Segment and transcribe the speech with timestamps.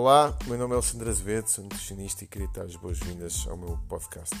[0.00, 3.76] Olá, meu nome é Alexandre Azevedo, sou nutricionista e queria dar as boas-vindas ao meu
[3.88, 4.32] podcast.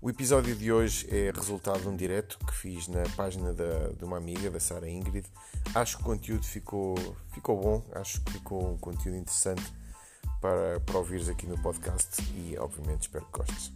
[0.00, 4.02] O episódio de hoje é resultado de um direto que fiz na página da, de
[4.02, 5.26] uma amiga, da Sara Ingrid.
[5.74, 6.94] Acho que o conteúdo ficou,
[7.34, 9.62] ficou bom, acho que ficou um conteúdo interessante
[10.40, 13.74] para, para ouvires aqui no podcast e, obviamente, espero que gostes.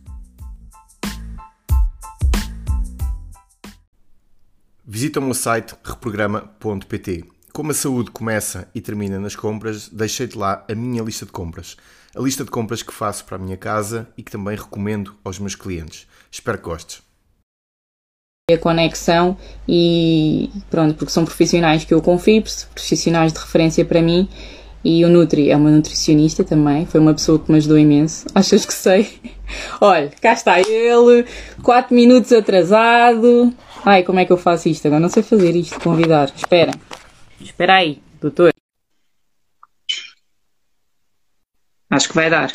[4.83, 10.65] Visita o meu site reprograma.pt como a saúde começa e termina nas compras, deixei-te lá
[10.69, 11.77] a minha lista de compras.
[12.13, 15.39] A lista de compras que faço para a minha casa e que também recomendo aos
[15.39, 16.05] meus clientes.
[16.33, 17.01] Espero que gostes.
[18.51, 22.43] A conexão e pronto, porque são profissionais que eu confio,
[22.75, 24.29] profissionais de referência para mim
[24.85, 28.27] e o Nutri é uma nutricionista também, foi uma pessoa que me ajudou imenso.
[28.35, 29.09] Achas que sei?
[29.81, 31.25] Olha, cá está ele,
[31.63, 33.55] 4 minutos atrasado.
[33.85, 34.87] Ai, como é que eu faço isto?
[34.87, 36.33] Agora não sei fazer isto, convidar.
[36.35, 36.73] Espera.
[37.45, 38.53] Espera aí, doutor.
[41.91, 42.51] Acho que vai dar.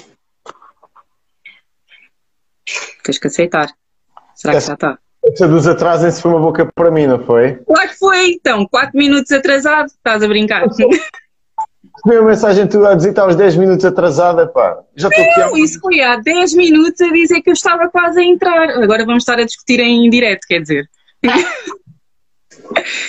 [3.03, 3.69] Tens que aceitar.
[4.35, 4.99] Será que já está?
[5.23, 7.55] Essa dos atrasem-se foi uma boca para mim, não foi?
[7.55, 8.65] Claro que foi, então.
[8.67, 9.87] 4 minutos atrasado.
[9.87, 10.65] Estás a brincar.
[10.65, 10.99] Recebi
[12.05, 14.79] uma mensagem tu a dizer que estavas 10 minutos atrasada, pá.
[14.95, 15.39] Já estou aqui.
[15.39, 18.69] Não, isso foi há 10 minutos a dizer que eu estava quase a entrar.
[18.81, 20.89] Agora vamos estar a discutir em direto, quer dizer.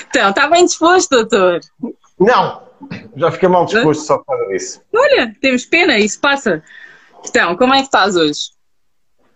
[0.08, 1.61] Então, está bem disposto, doutor?
[2.19, 2.62] Não,
[3.16, 4.83] já fiquei mal disposto só por causa disso.
[4.94, 6.62] Olha, temos pena, isso passa.
[7.27, 8.50] Então, como é que estás hoje?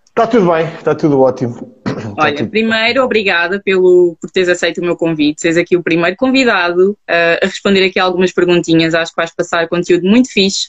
[0.09, 1.75] Está tudo bem, está tudo ótimo.
[2.17, 2.51] Olha, tudo...
[2.51, 5.41] primeiro, obrigada pelo, por teres aceito o meu convite.
[5.41, 8.95] Seres aqui o primeiro convidado uh, a responder aqui algumas perguntinhas.
[8.95, 10.69] Acho que vais passar conteúdo muito fixe.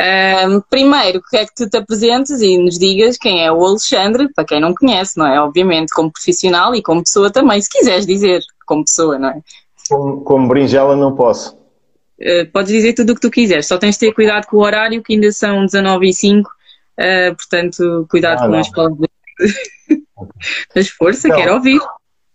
[0.00, 4.28] Uh, primeiro, que é que tu te apresentes e nos digas quem é o Alexandre,
[4.32, 5.40] para quem não conhece, não é?
[5.40, 9.40] Obviamente, como profissional e como pessoa também, se quiseres dizer como pessoa, não é?
[9.88, 11.56] Como, como brinjela não posso.
[12.20, 14.62] Uh, podes dizer tudo o que tu quiseres, só tens de ter cuidado com o
[14.62, 16.52] horário, que ainda são 19 e 5, uh,
[16.96, 19.08] eh, portanto, cuidado ah, com as palavras.
[20.74, 21.80] Mas força, então, quero ouvir.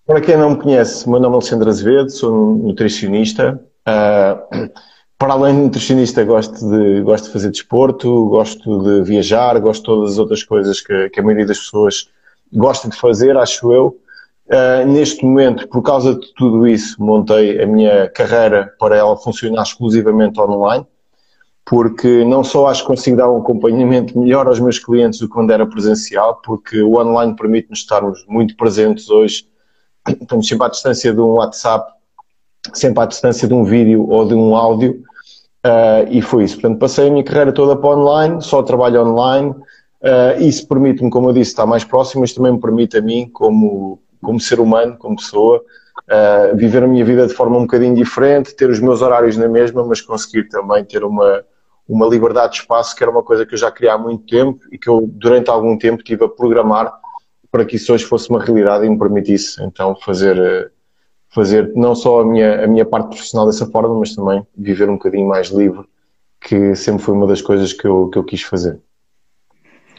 [0.06, 3.60] Para quem não me conhece, meu nome é Alexandre Azevedo, sou nutricionista.
[3.88, 4.70] Uh,
[5.18, 9.86] para além de nutricionista, gosto de, gosto de fazer desporto, gosto de viajar, gosto de
[9.86, 12.10] todas as outras coisas que, que a maioria das pessoas
[12.52, 13.98] gosta de fazer, acho eu.
[14.52, 19.64] Uh, neste momento, por causa de tudo isso, montei a minha carreira para ela funcionar
[19.64, 20.86] exclusivamente online,
[21.66, 25.34] porque não só acho que consigo dar um acompanhamento melhor aos meus clientes do que
[25.34, 29.48] quando era presencial, porque o online permite-nos estarmos muito presentes hoje,
[30.22, 31.90] estamos sempre à distância de um WhatsApp,
[32.74, 35.02] sempre à distância de um vídeo ou de um áudio,
[35.66, 36.56] uh, e foi isso.
[36.56, 41.30] Portanto, passei a minha carreira toda para online, só trabalho online, uh, isso permite-me, como
[41.30, 44.98] eu disse, estar mais próximo, mas também me permite a mim, como como ser humano,
[44.98, 45.64] como pessoa,
[46.10, 49.48] uh, viver a minha vida de forma um bocadinho diferente, ter os meus horários na
[49.48, 51.44] mesma, mas conseguir também ter uma,
[51.88, 54.60] uma liberdade de espaço, que era uma coisa que eu já queria há muito tempo
[54.72, 56.94] e que eu, durante algum tempo, tive a programar
[57.52, 60.72] para que isso hoje fosse uma realidade e me permitisse, então, fazer,
[61.30, 64.94] fazer não só a minha, a minha parte profissional dessa forma, mas também viver um
[64.94, 65.86] bocadinho mais livre,
[66.40, 68.80] que sempre foi uma das coisas que eu, que eu quis fazer.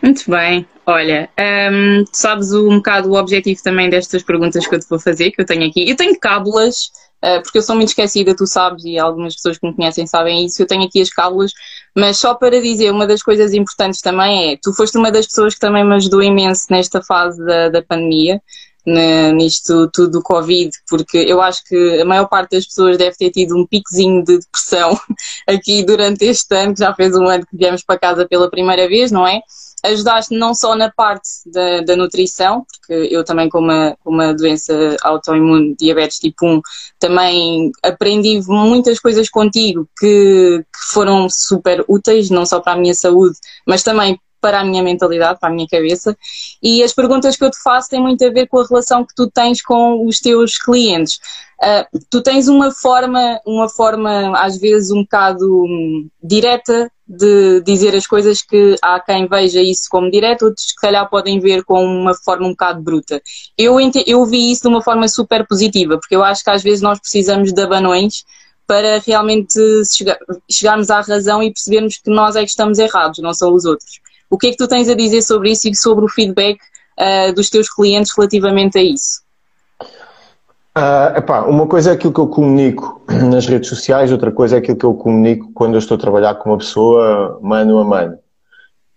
[0.02, 0.66] Muito bem.
[0.84, 1.30] Olha,
[1.72, 5.40] um, sabes um bocado o objetivo também destas perguntas que eu te vou fazer, que
[5.40, 5.88] eu tenho aqui.
[5.88, 6.90] Eu tenho cábulas,
[7.24, 10.44] uh, porque eu sou muito esquecida, tu sabes, e algumas pessoas que me conhecem sabem
[10.44, 10.60] isso.
[10.60, 11.52] Eu tenho aqui as cábulas,
[11.96, 15.54] mas só para dizer, uma das coisas importantes também é: tu foste uma das pessoas
[15.54, 18.42] que também me ajudou imenso nesta fase da, da pandemia.
[18.84, 23.30] Nisto tudo do Covid, porque eu acho que a maior parte das pessoas deve ter
[23.30, 24.98] tido um piquezinho de depressão
[25.48, 28.88] aqui durante este ano, que já fez um ano que viemos para casa pela primeira
[28.88, 29.40] vez, não é?
[29.82, 34.96] ajudaste não só na parte da, da nutrição, porque eu também com uma, uma doença
[35.02, 36.60] autoimune, diabetes tipo 1,
[36.98, 42.94] também aprendi muitas coisas contigo que, que foram super úteis, não só para a minha
[42.94, 46.14] saúde, mas também para a minha mentalidade, para a minha cabeça.
[46.60, 49.14] E as perguntas que eu te faço têm muito a ver com a relação que
[49.14, 51.20] tu tens com os teus clientes.
[51.62, 57.94] Uh, tu tens uma forma, uma forma às vezes um bocado hum, direta de dizer
[57.94, 61.84] as coisas que há quem veja isso como direto, outros que calhar podem ver com
[61.84, 63.22] uma forma um bocado bruta.
[63.56, 63.76] Eu,
[64.06, 66.98] eu vi isso de uma forma super positiva, porque eu acho que às vezes nós
[66.98, 68.24] precisamos de abanões
[68.66, 70.18] para realmente chegar,
[70.50, 74.00] chegarmos à razão e percebermos que nós é que estamos errados, não são os outros.
[74.32, 76.58] O que é que tu tens a dizer sobre isso e sobre o feedback
[76.98, 79.20] uh, dos teus clientes relativamente a isso?
[80.74, 84.58] Uh, epá, uma coisa é aquilo que eu comunico nas redes sociais, outra coisa é
[84.58, 88.18] aquilo que eu comunico quando eu estou a trabalhar com uma pessoa mano a mano.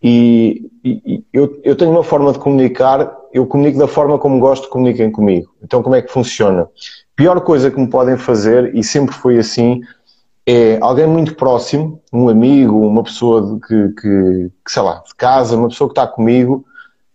[0.01, 4.67] E, e eu, eu, tenho uma forma de comunicar, eu comunico da forma como gosto
[4.67, 5.53] que comuniquem comigo.
[5.61, 6.65] Então, como é que funciona?
[7.13, 9.81] Pior coisa que me podem fazer, e sempre foi assim,
[10.45, 15.57] é alguém muito próximo, um amigo, uma pessoa que, que, que sei lá, de casa,
[15.57, 16.63] uma pessoa que está comigo,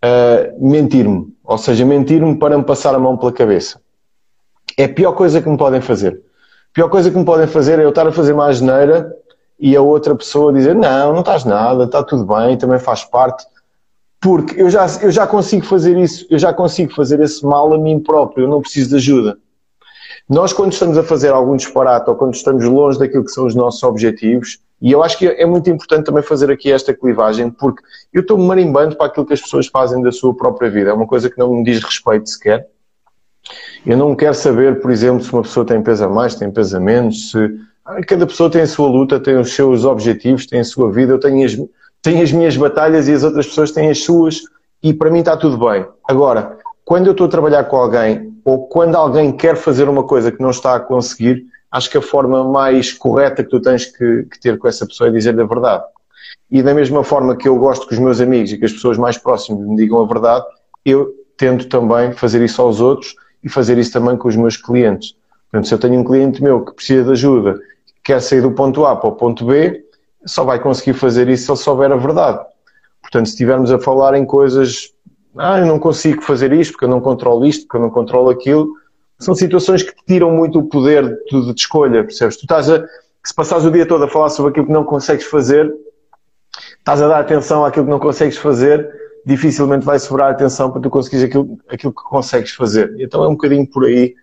[0.03, 1.33] uh, mentir-me.
[1.43, 3.79] Ou seja, mentir-me para me passar a mão pela cabeça.
[4.77, 6.21] É a pior coisa que me podem fazer.
[6.71, 9.13] A pior coisa que me podem fazer é eu estar a fazer uma asneira
[9.59, 13.45] e a outra pessoa dizer não, não estás nada, está tudo bem, também faz parte.
[14.19, 17.77] Porque eu já, eu já consigo fazer isso, eu já consigo fazer esse mal a
[17.77, 19.37] mim próprio, eu não preciso de ajuda.
[20.31, 23.53] Nós, quando estamos a fazer algum disparate ou quando estamos longe daquilo que são os
[23.53, 27.83] nossos objetivos, e eu acho que é muito importante também fazer aqui esta clivagem, porque
[28.13, 30.89] eu estou marimbando para aquilo que as pessoas fazem da sua própria vida.
[30.89, 32.65] É uma coisa que não me diz respeito sequer.
[33.85, 36.77] Eu não quero saber, por exemplo, se uma pessoa tem peso a mais, tem peso
[36.77, 37.59] a menos, se
[38.07, 41.11] cada pessoa tem a sua luta, tem os seus objetivos, tem a sua vida.
[41.11, 41.57] Eu tenho as,
[42.01, 44.39] tenho as minhas batalhas e as outras pessoas têm as suas,
[44.81, 45.85] e para mim está tudo bem.
[46.07, 50.31] Agora, quando eu estou a trabalhar com alguém, ou quando alguém quer fazer uma coisa
[50.31, 54.23] que não está a conseguir, acho que a forma mais correta que tu tens que,
[54.23, 55.83] que ter com essa pessoa é dizer a verdade.
[56.49, 58.97] E da mesma forma que eu gosto que os meus amigos e que as pessoas
[58.97, 60.45] mais próximas me digam a verdade,
[60.85, 65.15] eu tento também fazer isso aos outros e fazer isso também com os meus clientes.
[65.49, 67.59] Portanto, se eu tenho um cliente meu que precisa de ajuda,
[68.03, 69.85] quer sair do ponto A para o ponto B,
[70.25, 72.39] só vai conseguir fazer isso se ele souber a verdade.
[73.01, 74.93] Portanto, se estivermos a falar em coisas,
[75.37, 78.29] ah, eu não consigo fazer isto porque eu não controlo isto, porque eu não controlo
[78.29, 78.69] aquilo,
[79.19, 82.37] são situações que te tiram muito o poder de, de escolha, percebes?
[82.37, 82.83] Tu estás a,
[83.23, 85.71] se passares o dia todo a falar sobre aquilo que não consegues fazer,
[86.79, 88.89] estás a dar atenção àquilo que não consegues fazer,
[89.25, 92.95] dificilmente vai sobrar atenção para tu conseguires aquilo, aquilo que consegues fazer.
[92.99, 94.15] Então é um bocadinho por aí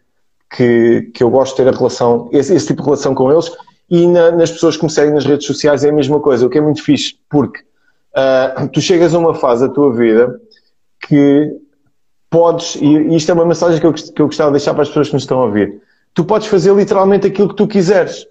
[0.55, 3.51] que, que eu gosto de ter a relação, esse, esse tipo de relação com eles
[3.89, 6.51] e na, nas pessoas que me seguem nas redes sociais é a mesma coisa, o
[6.51, 10.41] que é muito fixe, porque uh, tu chegas a uma fase da tua vida
[11.09, 11.51] que
[12.29, 14.89] podes, e isto é uma mensagem que eu, que eu gostava de deixar para as
[14.89, 15.81] pessoas que nos estão a ouvir,
[16.13, 18.27] tu podes fazer literalmente aquilo que tu quiseres.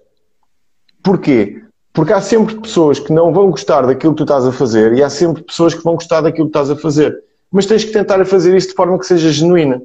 [1.02, 1.60] Porquê?
[1.92, 5.02] Porque há sempre pessoas que não vão gostar daquilo que tu estás a fazer e
[5.02, 7.18] há sempre pessoas que vão gostar daquilo que estás a fazer.
[7.50, 9.82] Mas tens que tentar fazer isso de forma que seja genuína.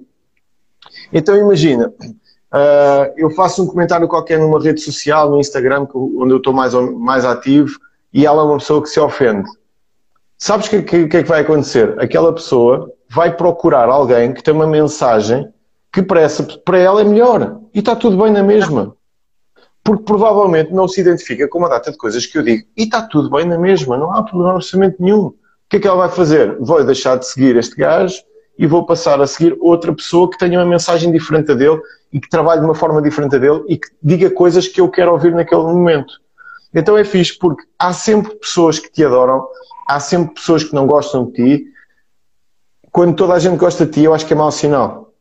[1.11, 6.37] Então imagina, uh, eu faço um comentário qualquer numa rede social, no Instagram, onde eu
[6.37, 7.79] estou mais, mais ativo,
[8.13, 9.49] e ela é uma pessoa que se ofende.
[10.37, 11.95] Sabes o que, que, que é que vai acontecer?
[11.99, 15.47] Aquela pessoa vai procurar alguém que tem uma mensagem
[15.91, 17.59] que para, essa, para ela é melhor.
[17.73, 18.95] E está tudo bem na mesma.
[19.83, 22.63] Porque provavelmente não se identifica com uma data de coisas que eu digo.
[22.75, 23.97] E está tudo bem na mesma.
[23.97, 25.27] Não há problema orçamento nenhum.
[25.27, 25.35] O
[25.69, 26.57] que é que ela vai fazer?
[26.59, 28.23] Vou deixar de seguir este gajo
[28.57, 31.79] e vou passar a seguir outra pessoa que tenha uma mensagem diferente a dele
[32.11, 34.89] e que trabalhe de uma forma diferente a dele e que diga coisas que eu
[34.89, 36.13] quero ouvir naquele momento.
[36.73, 39.47] Então é fixe porque há sempre pessoas que te adoram,
[39.87, 41.73] há sempre pessoas que não gostam de ti
[42.93, 45.11] quando toda a gente gosta de ti, eu acho que é mau sinal.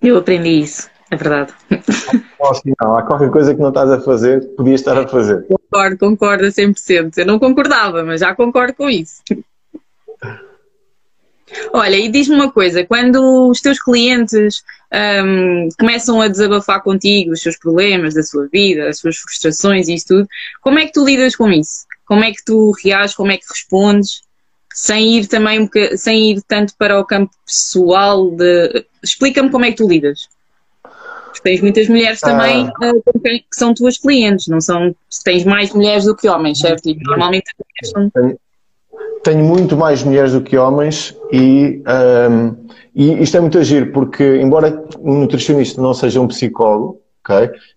[0.00, 1.52] Eu aprendi isso, é verdade.
[2.40, 2.96] Mau sinal.
[2.96, 5.46] Há qualquer coisa que não estás a fazer, que podias estar a fazer.
[5.46, 7.18] Concordo, concordo a 100%.
[7.18, 9.22] Eu não concordava, mas já concordo com isso.
[11.72, 14.62] Olha, e diz-me uma coisa, quando os teus clientes
[15.24, 19.94] um, começam a desabafar contigo os seus problemas da sua vida, as suas frustrações e
[19.94, 20.28] isso tudo,
[20.60, 21.86] como é que tu lidas com isso?
[22.06, 24.22] Como é que tu reages, como é que respondes?
[24.74, 29.76] sem ir também sem ir tanto para o campo pessoal de explica-me como é que
[29.76, 30.28] tu lidas
[30.82, 32.92] porque tens muitas mulheres também ah.
[33.24, 34.94] que são tuas clientes não são
[35.24, 37.50] tens mais mulheres do que homens certo e normalmente
[37.84, 38.10] são...
[39.22, 41.82] tenho, muito mais mulheres do que homens e,
[42.30, 42.56] um,
[42.94, 47.00] e isto é muito agir porque embora um nutricionista não seja um psicólogo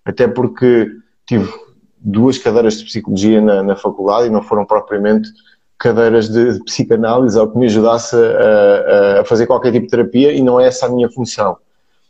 [0.03, 0.87] até porque
[1.25, 1.51] tive
[1.99, 5.29] duas cadeiras de psicologia na, na faculdade e não foram propriamente
[5.77, 10.41] cadeiras de, psicanálise ou que me ajudasse a, a, fazer qualquer tipo de terapia e
[10.41, 11.57] não é essa a minha função.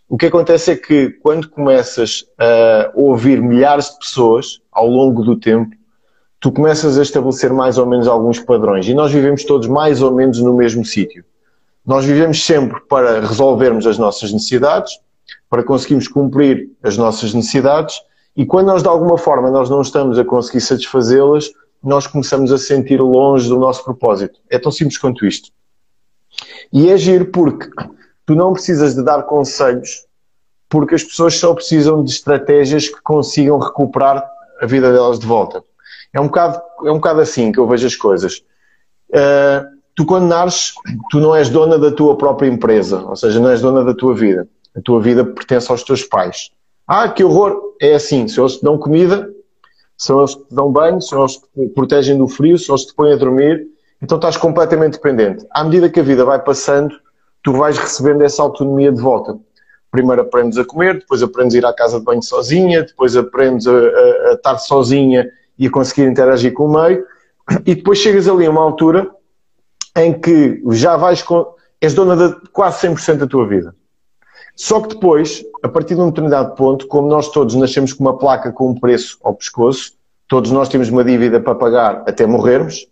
[0.08, 5.36] O que acontece é que quando começas a ouvir milhares de pessoas ao longo do
[5.36, 5.76] tempo,
[6.46, 10.14] tu começas a estabelecer mais ou menos alguns padrões e nós vivemos todos mais ou
[10.14, 11.26] menos no mesmo sítio.
[11.84, 14.94] Nós vivemos sempre para resolvermos as nossas necessidades,
[15.50, 18.00] para conseguirmos cumprir as nossas necessidades
[18.38, 21.52] e quando nós de alguma forma nós não estamos a conseguir satisfazê-las,
[21.84, 24.40] nós começamos a sentir longe do nosso propósito.
[24.48, 25.50] É tão simples quanto isto.
[26.72, 27.72] E é giro porque
[28.24, 30.06] tu não precisas de dar conselhos,
[30.70, 34.24] porque as pessoas só precisam de estratégias que consigam recuperar
[34.62, 35.64] a vida delas de volta.
[36.16, 38.42] É um bocado, é um bocado assim que eu vejo as coisas.
[39.10, 40.74] Uh, tu quando nasces,
[41.12, 44.16] tu não és dona da tua própria empresa, ou seja, não és dona da tua
[44.16, 44.48] vida.
[44.74, 46.52] A tua vida pertence aos teus pais.
[46.88, 47.76] Ah, que horror!
[47.82, 49.30] É assim, se eles te dão comida,
[49.98, 52.86] são eles que te dão banho, são eles que te protegem do frio, são eles
[52.86, 53.68] que te põem a dormir,
[54.02, 55.46] então estás completamente dependente.
[55.52, 56.96] À medida que a vida vai passando,
[57.44, 59.38] tu vais recebendo essa autonomia de volta.
[59.92, 63.68] primeiro aprendes a comer, depois aprendes a ir à casa de banho sozinha, depois aprendes
[63.68, 67.06] a, a, a estar sozinha e a conseguir interagir com o meio,
[67.66, 69.10] e depois chegas ali a uma altura
[69.96, 71.46] em que já vais com,
[71.80, 73.76] és dona de quase 100% da tua vida.
[74.56, 78.18] Só que depois, a partir de um determinado ponto, como nós todos nascemos com uma
[78.18, 79.94] placa com um preço ao pescoço,
[80.28, 82.88] todos nós temos uma dívida para pagar até morrermos,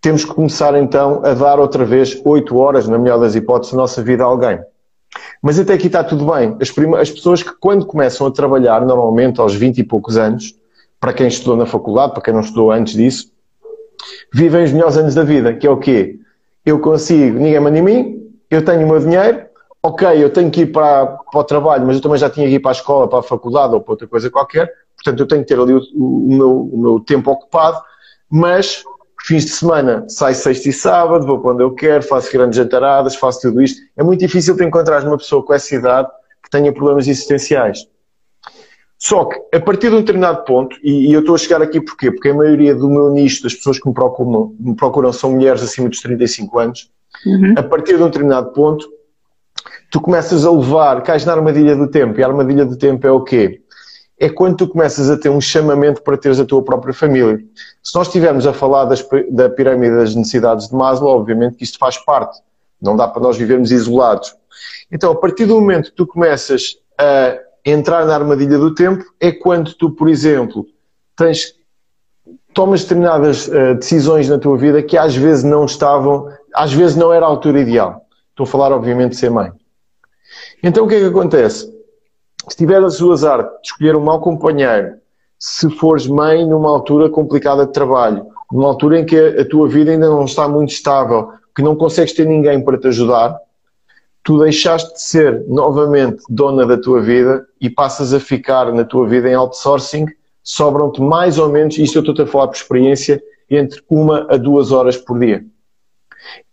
[0.00, 3.78] temos que começar então a dar outra vez 8 horas, na melhor das hipóteses, da
[3.78, 4.58] nossa vida a alguém.
[5.40, 6.56] Mas até aqui está tudo bem.
[6.60, 10.54] As, as pessoas que quando começam a trabalhar, normalmente aos 20 e poucos anos,
[11.02, 13.32] para quem estudou na faculdade, para quem não estudou antes disso,
[14.32, 16.20] vivem os melhores anos da vida, que é o quê?
[16.64, 19.44] Eu consigo, ninguém manda em mim, eu tenho o meu dinheiro,
[19.82, 22.54] ok, eu tenho que ir para, para o trabalho, mas eu também já tinha que
[22.54, 25.42] ir para a escola, para a faculdade ou para outra coisa qualquer, portanto eu tenho
[25.42, 27.82] que ter ali o, o, meu, o meu tempo ocupado,
[28.30, 28.84] mas
[29.26, 33.40] fins de semana saio sexta e sábado, vou quando eu quero, faço grandes jantaradas, faço
[33.40, 33.82] tudo isto.
[33.96, 36.08] É muito difícil te encontrar uma pessoa com essa idade
[36.44, 37.88] que tenha problemas existenciais.
[39.02, 41.80] Só que, a partir de um determinado ponto, e, e eu estou a chegar aqui
[41.80, 42.12] porquê?
[42.12, 45.60] Porque a maioria do meu nicho, das pessoas que me procuram, me procuram são mulheres
[45.60, 46.88] acima dos 35 anos,
[47.26, 47.54] uhum.
[47.58, 48.88] a partir de um determinado ponto,
[49.90, 53.10] tu começas a levar, cais na armadilha do tempo, e a armadilha do tempo é
[53.10, 53.60] o quê?
[54.20, 57.40] É quando tu começas a ter um chamamento para teres a tua própria família.
[57.82, 61.76] Se nós estivermos a falar das, da pirâmide das necessidades de Maslow, obviamente que isto
[61.76, 62.38] faz parte.
[62.80, 64.32] Não dá para nós vivermos isolados.
[64.92, 69.30] Então, a partir do momento que tu começas a entrar na armadilha do tempo é
[69.30, 70.66] quando tu, por exemplo,
[71.16, 71.54] tens,
[72.52, 77.12] tomas determinadas uh, decisões na tua vida que às vezes não estavam, às vezes não
[77.12, 78.02] era a altura ideal.
[78.30, 79.52] Estou a falar, obviamente, de ser mãe.
[80.62, 81.72] Então o que é que acontece?
[82.48, 84.94] Se tiveres o azar de escolher um mau companheiro,
[85.38, 89.90] se fores mãe numa altura complicada de trabalho, numa altura em que a tua vida
[89.90, 93.38] ainda não está muito estável, que não consegues ter ninguém para te ajudar,
[94.22, 99.06] tu deixaste de ser novamente dona da tua vida e passas a ficar na tua
[99.06, 100.06] vida em outsourcing,
[100.42, 104.72] sobram-te mais ou menos, isto eu estou-te a falar por experiência, entre uma a duas
[104.72, 105.44] horas por dia.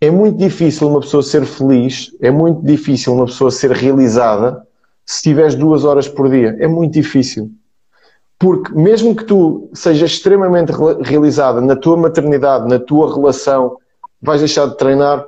[0.02, 4.66] É muito difícil uma pessoa ser feliz, é muito difícil uma pessoa ser realizada
[5.06, 6.56] se tiveres duas horas por dia.
[6.60, 7.52] É muito difícil.
[8.38, 10.72] Porque mesmo que tu sejas extremamente
[11.02, 13.78] realizada na tua maternidade, na tua relação,
[14.22, 15.26] vais deixar de treinar,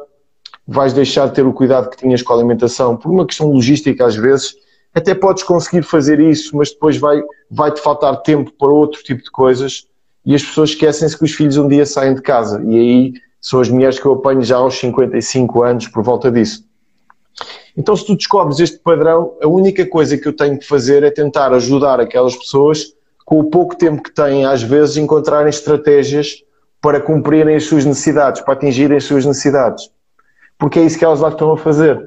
[0.71, 4.05] vais deixar de ter o cuidado que tinhas com a alimentação, por uma questão logística
[4.05, 4.55] às vezes,
[4.95, 9.29] até podes conseguir fazer isso, mas depois vai, vai-te faltar tempo para outro tipo de
[9.29, 9.85] coisas
[10.25, 13.59] e as pessoas esquecem-se que os filhos um dia saem de casa e aí são
[13.59, 16.63] as mulheres que eu apanho já aos 55 anos por volta disso.
[17.75, 21.11] Então, se tu descobres este padrão, a única coisa que eu tenho que fazer é
[21.11, 22.93] tentar ajudar aquelas pessoas,
[23.25, 26.43] com o pouco tempo que têm, às vezes, encontrarem estratégias
[26.81, 29.89] para cumprirem as suas necessidades, para atingirem as suas necessidades
[30.61, 31.97] porque é isso que elas lá estão a fazer.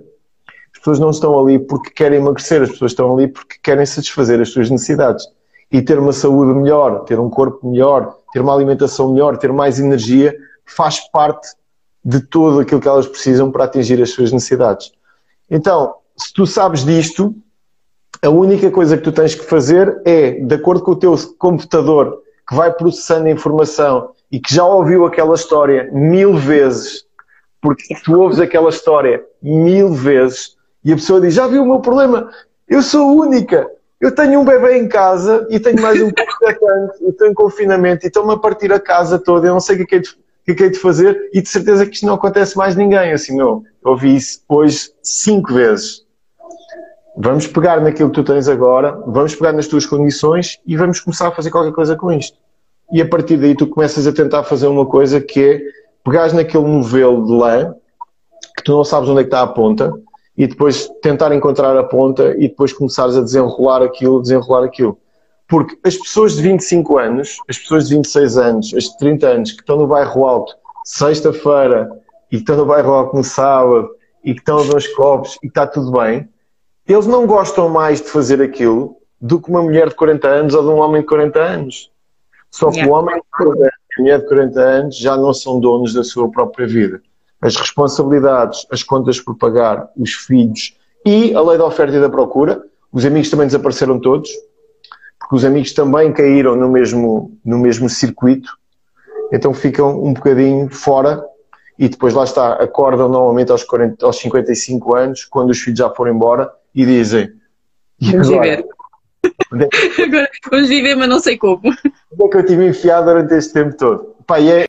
[0.73, 4.41] As pessoas não estão ali porque querem emagrecer, as pessoas estão ali porque querem satisfazer
[4.41, 5.27] as suas necessidades.
[5.73, 9.81] E ter uma saúde melhor, ter um corpo melhor, ter uma alimentação melhor, ter mais
[9.81, 10.33] energia,
[10.65, 11.49] faz parte
[12.05, 14.93] de tudo aquilo que elas precisam para atingir as suas necessidades.
[15.51, 17.35] Então, se tu sabes disto,
[18.23, 22.23] a única coisa que tu tens que fazer é, de acordo com o teu computador,
[22.49, 27.04] que vai processando a informação e que já ouviu aquela história mil vezes
[27.65, 30.55] porque tu ouves aquela história mil vezes
[30.85, 32.31] e a pessoa diz: Já viu o meu problema?
[32.69, 33.67] Eu sou única.
[33.99, 38.05] Eu tenho um bebê em casa e tenho mais um anos e estou em confinamento
[38.05, 39.47] e estou-me a partir a casa toda.
[39.47, 42.05] Eu não sei o que é que é de fazer e de certeza que isto
[42.05, 43.13] não acontece mais ninguém.
[43.13, 46.03] Assim, meu, eu ouvi isso hoje cinco vezes.
[47.17, 51.29] Vamos pegar naquilo que tu tens agora, vamos pegar nas tuas condições e vamos começar
[51.29, 52.37] a fazer qualquer coisa com isto.
[52.93, 56.65] E a partir daí tu começas a tentar fazer uma coisa que é pegares naquele
[56.65, 57.75] novelo de lã,
[58.57, 59.93] que tu não sabes onde é que está a ponta,
[60.37, 64.99] e depois tentar encontrar a ponta e depois começares a desenrolar aquilo, desenrolar aquilo.
[65.49, 69.53] Porque as pessoas de 25 anos, as pessoas de 26 anos, as de 30 anos,
[69.53, 71.91] que estão no bairro alto, sexta-feira,
[72.31, 73.91] e que estão no bairro alto no sábado,
[74.25, 76.29] e que estão a dois copos, e está tudo bem,
[76.87, 80.63] eles não gostam mais de fazer aquilo do que uma mulher de 40 anos ou
[80.63, 81.91] de um homem de 40 anos.
[82.51, 82.93] Só que yeah.
[82.93, 86.67] o homem de 40 mulher de 40 anos já não são donos da sua própria
[86.67, 87.01] vida.
[87.41, 92.09] As responsabilidades, as contas por pagar, os filhos e a lei da oferta e da
[92.09, 92.63] procura.
[92.93, 94.31] Os amigos também desapareceram todos,
[95.19, 98.57] porque os amigos também caíram no mesmo, no mesmo circuito,
[99.33, 101.25] então ficam um bocadinho fora
[101.79, 105.91] e depois lá está, acordam normalmente aos, 40, aos 55 anos, quando os filhos já
[105.91, 107.33] foram embora, e dizem:
[108.01, 108.65] Vamos viver.
[109.53, 111.63] Agora, vamos viver, mas não sei como.
[111.65, 114.15] Onde é que eu tive enfiado durante este tempo todo?
[114.27, 114.67] Pá, e é,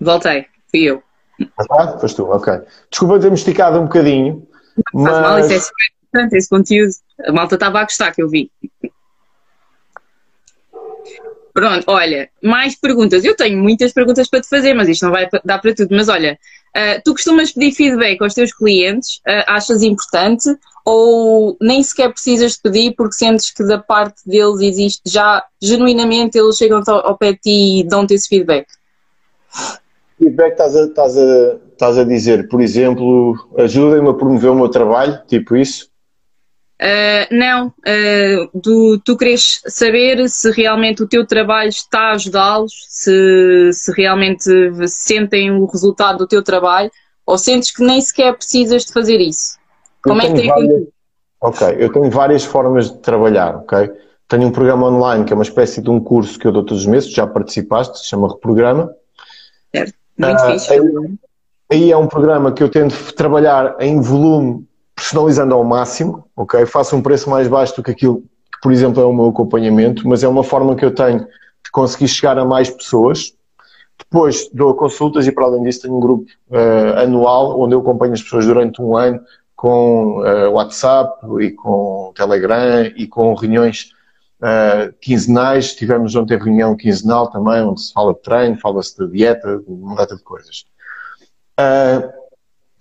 [0.00, 1.02] Voltei, fui eu.
[1.70, 2.52] Ah, foste tu, ok.
[2.90, 4.46] Desculpa ter-me esticado um bocadinho.
[4.94, 5.12] Não mas...
[5.12, 6.92] faz mal, isso é super importante, esse conteúdo.
[7.26, 8.50] A malta estava a gostar, que eu vi.
[11.56, 13.24] Pronto, olha, mais perguntas.
[13.24, 15.88] Eu tenho muitas perguntas para te fazer, mas isto não vai dar para tudo.
[15.96, 16.38] Mas olha,
[16.76, 19.22] uh, tu costumas pedir feedback aos teus clientes?
[19.26, 20.54] Uh, achas importante?
[20.84, 26.36] Ou nem sequer precisas de pedir porque sentes que da parte deles existe já, genuinamente,
[26.36, 28.66] eles chegam ao, pé de ti e dão-te esse feedback?
[30.18, 34.68] Feedback estás a, estás, a, estás a dizer, por exemplo, ajudem-me a promover o meu
[34.68, 35.88] trabalho, tipo isso?
[36.78, 42.72] Uh, não, uh, do, tu queres saber se realmente o teu trabalho está a ajudá-los,
[42.88, 44.50] se, se realmente
[44.86, 46.90] sentem o resultado do teu trabalho,
[47.24, 49.56] ou sentes que nem sequer precisas de fazer isso?
[50.02, 50.82] Como é que tem várias...
[51.40, 53.90] Ok, eu tenho várias formas de trabalhar, ok?
[54.28, 56.82] Tenho um programa online que é uma espécie de um curso que eu dou todos
[56.82, 58.92] os meses, já participaste, se chama Reprograma.
[59.74, 60.72] Certo, muito uh, fixe.
[60.72, 60.80] Aí,
[61.72, 64.65] aí é um programa que eu tento trabalhar em volume
[64.96, 66.64] personalizando ao máximo, ok?
[66.64, 70.08] Faço um preço mais baixo do que aquilo que, por exemplo, é o meu acompanhamento,
[70.08, 73.34] mas é uma forma que eu tenho de conseguir chegar a mais pessoas.
[73.98, 78.14] Depois dou consultas e, para além disso, tenho um grupo uh, anual onde eu acompanho
[78.14, 79.20] as pessoas durante um ano
[79.54, 83.90] com uh, WhatsApp e com Telegram e com reuniões
[84.40, 85.74] uh, quinzenais.
[85.74, 90.16] Tivemos ontem reunião quinzenal também, onde se fala de treino, fala-se de dieta, uma data
[90.16, 90.64] de coisas.
[91.58, 92.25] Uh,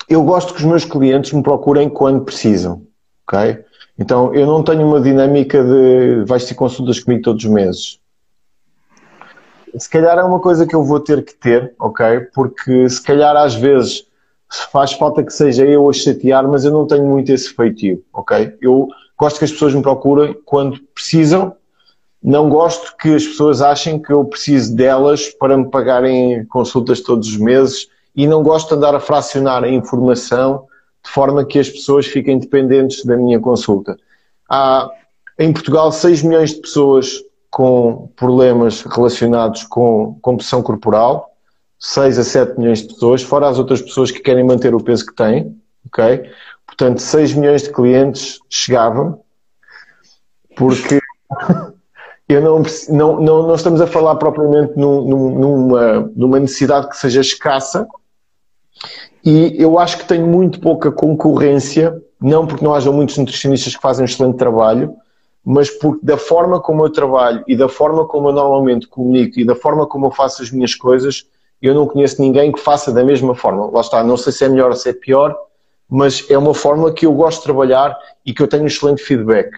[0.09, 2.85] eu gosto que os meus clientes me procurem quando precisam,
[3.27, 3.63] ok?
[3.97, 7.99] Então, eu não tenho uma dinâmica de vais ter consultas comigo todos os meses.
[9.77, 12.21] Se calhar é uma coisa que eu vou ter que ter, ok?
[12.33, 14.05] Porque se calhar às vezes
[14.71, 18.55] faz falta que seja eu a chatear, mas eu não tenho muito esse feitio, ok?
[18.61, 21.55] Eu gosto que as pessoas me procurem quando precisam,
[22.23, 27.27] não gosto que as pessoas achem que eu preciso delas para me pagarem consultas todos
[27.27, 30.65] os meses e não gosto de andar a fracionar a informação
[31.03, 33.97] de forma que as pessoas fiquem dependentes da minha consulta.
[34.49, 34.89] Há
[35.37, 41.31] em Portugal 6 milhões de pessoas com problemas relacionados com composição corporal,
[41.79, 45.05] 6 a 7 milhões de pessoas, fora as outras pessoas que querem manter o peso
[45.05, 45.55] que têm,
[45.87, 46.29] ok?
[46.65, 49.21] Portanto, 6 milhões de clientes chegavam,
[50.55, 50.99] porque
[52.27, 57.21] eu não, não, não, não estamos a falar propriamente num, numa, numa necessidade que seja
[57.21, 57.87] escassa,
[59.25, 63.81] e eu acho que tenho muito pouca concorrência, não porque não haja muitos nutricionistas que
[63.81, 64.95] fazem um excelente trabalho,
[65.43, 69.45] mas porque da forma como eu trabalho e da forma como eu normalmente comunico e
[69.45, 71.25] da forma como eu faço as minhas coisas,
[71.59, 73.65] eu não conheço ninguém que faça da mesma forma.
[73.71, 75.35] Lá está, não sei se é melhor ou se é pior,
[75.89, 79.01] mas é uma forma que eu gosto de trabalhar e que eu tenho um excelente
[79.01, 79.49] feedback.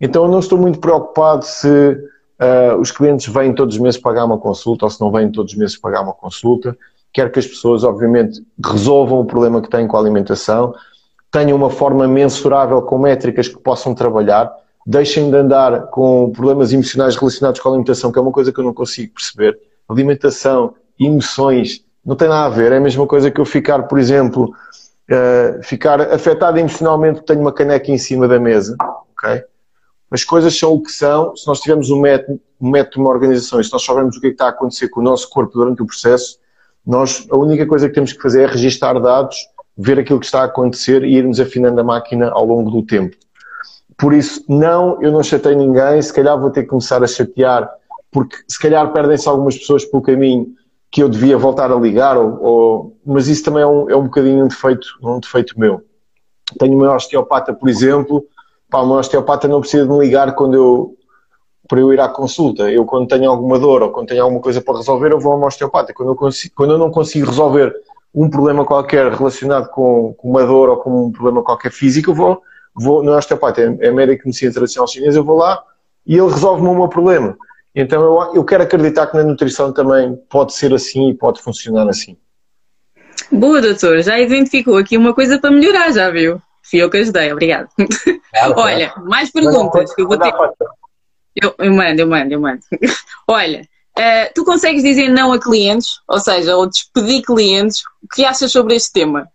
[0.00, 4.24] Então eu não estou muito preocupado se uh, os clientes vêm todos os meses pagar
[4.24, 6.76] uma consulta ou se não vêm todos os meses pagar uma consulta
[7.12, 10.74] quero que as pessoas, obviamente, resolvam o problema que têm com a alimentação,
[11.30, 14.52] tenham uma forma mensurável com métricas que possam trabalhar,
[14.86, 18.58] deixem de andar com problemas emocionais relacionados com a alimentação, que é uma coisa que
[18.58, 19.58] eu não consigo perceber.
[19.88, 22.72] Alimentação, emoções, não tem nada a ver.
[22.72, 24.52] É a mesma coisa que eu ficar, por exemplo,
[25.10, 29.42] uh, ficar afetado emocionalmente porque tenho uma caneca em cima da mesa, ok?
[30.10, 31.34] As coisas são o que são.
[31.36, 34.26] Se nós tivermos um método, um método uma organização e se nós soubermos o que,
[34.26, 36.38] é que está a acontecer com o nosso corpo durante o processo,
[36.86, 39.36] nós, a única coisa que temos que fazer é registar dados,
[39.76, 43.16] ver aquilo que está a acontecer e irmos afinando a máquina ao longo do tempo.
[43.96, 47.70] Por isso, não, eu não chatei ninguém, se calhar vou ter que começar a chatear,
[48.10, 50.48] porque se calhar perdem-se algumas pessoas pelo caminho
[50.90, 54.04] que eu devia voltar a ligar, ou, ou, mas isso também é um, é um
[54.04, 55.82] bocadinho um defeito, um defeito meu.
[56.58, 58.26] Tenho uma osteopata, por exemplo,
[58.68, 60.96] pá, uma osteopata não precisa de me ligar quando eu,
[61.68, 62.70] para eu ir à consulta.
[62.70, 65.44] Eu, quando tenho alguma dor ou quando tenho alguma coisa para resolver, eu vou ao
[65.44, 65.92] osteopata.
[65.94, 67.74] Quando eu, consigo, quando eu não consigo resolver
[68.14, 72.14] um problema qualquer relacionado com, com, uma dor ou com um problema qualquer físico, eu
[72.14, 72.42] vou,
[72.74, 75.62] vou no osteopata, é, é médico de medicina tradicional chinesa, eu vou lá
[76.06, 77.36] e ele resolve-me o meu problema.
[77.74, 81.88] Então eu, eu quero acreditar que na nutrição também pode ser assim e pode funcionar
[81.88, 82.16] assim.
[83.30, 84.02] Boa, doutor.
[84.02, 86.40] Já identificou aqui uma coisa para melhorar, já viu?
[86.62, 87.68] Fui eu que ajudei, obrigado.
[88.56, 90.32] Olha, mais perguntas que eu vou ter.
[91.42, 92.60] Eu, eu mando, eu mando, eu mando.
[93.26, 93.62] Olha,
[93.98, 98.52] uh, tu consegues dizer não a clientes, ou seja, ou despedir clientes, o que achas
[98.52, 99.28] sobre este tema?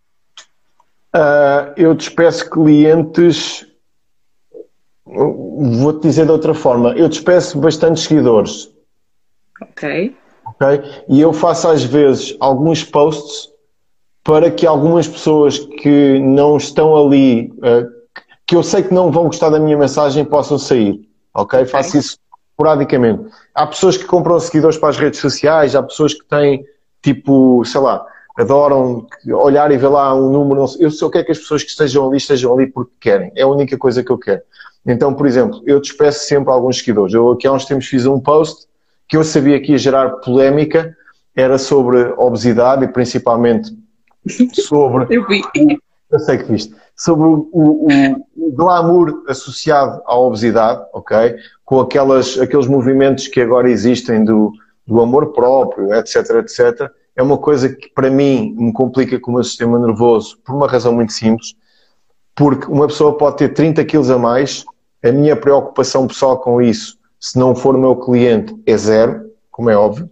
[1.14, 3.66] Uh, eu despeço clientes,
[5.06, 8.72] vou-te dizer de outra forma, eu despeço bastantes seguidores.
[9.62, 10.16] Ok.
[10.46, 10.68] Ok?
[11.10, 13.50] E eu faço às vezes alguns posts
[14.24, 17.88] para que algumas pessoas que não estão ali, uh,
[18.46, 21.07] que eu sei que não vão gostar da minha mensagem, possam sair
[21.38, 21.66] ok?
[21.66, 22.18] Faço isso
[22.52, 23.30] esporadicamente.
[23.54, 26.66] Há pessoas que compram seguidores para as redes sociais, há pessoas que têm
[27.02, 28.04] tipo, sei lá,
[28.38, 30.66] adoram olhar e ver lá um número.
[30.80, 33.32] Eu só quero que as pessoas que estejam ali estejam ali porque querem.
[33.36, 34.42] É a única coisa que eu quero.
[34.86, 37.14] Então, por exemplo, eu despeço sempre alguns seguidores.
[37.14, 38.68] Eu aqui há uns tempos fiz um post
[39.08, 40.96] que eu sabia que ia gerar polémica,
[41.36, 43.72] era sobre obesidade e principalmente
[44.54, 45.08] sobre.
[46.10, 46.74] Eu sei que viste.
[46.96, 47.88] Sobre o, o,
[48.38, 51.36] o, glamour associado à obesidade, ok?
[51.66, 54.52] Com aquelas, aqueles movimentos que agora existem do,
[54.86, 56.90] do amor próprio, etc, etc.
[57.16, 60.68] É uma coisa que para mim me complica com o meu sistema nervoso por uma
[60.68, 61.56] razão muito simples.
[62.34, 64.64] Porque uma pessoa pode ter 30 quilos a mais,
[65.04, 69.76] a minha preocupação pessoal com isso, se não for meu cliente, é zero, como é
[69.76, 70.10] óbvio.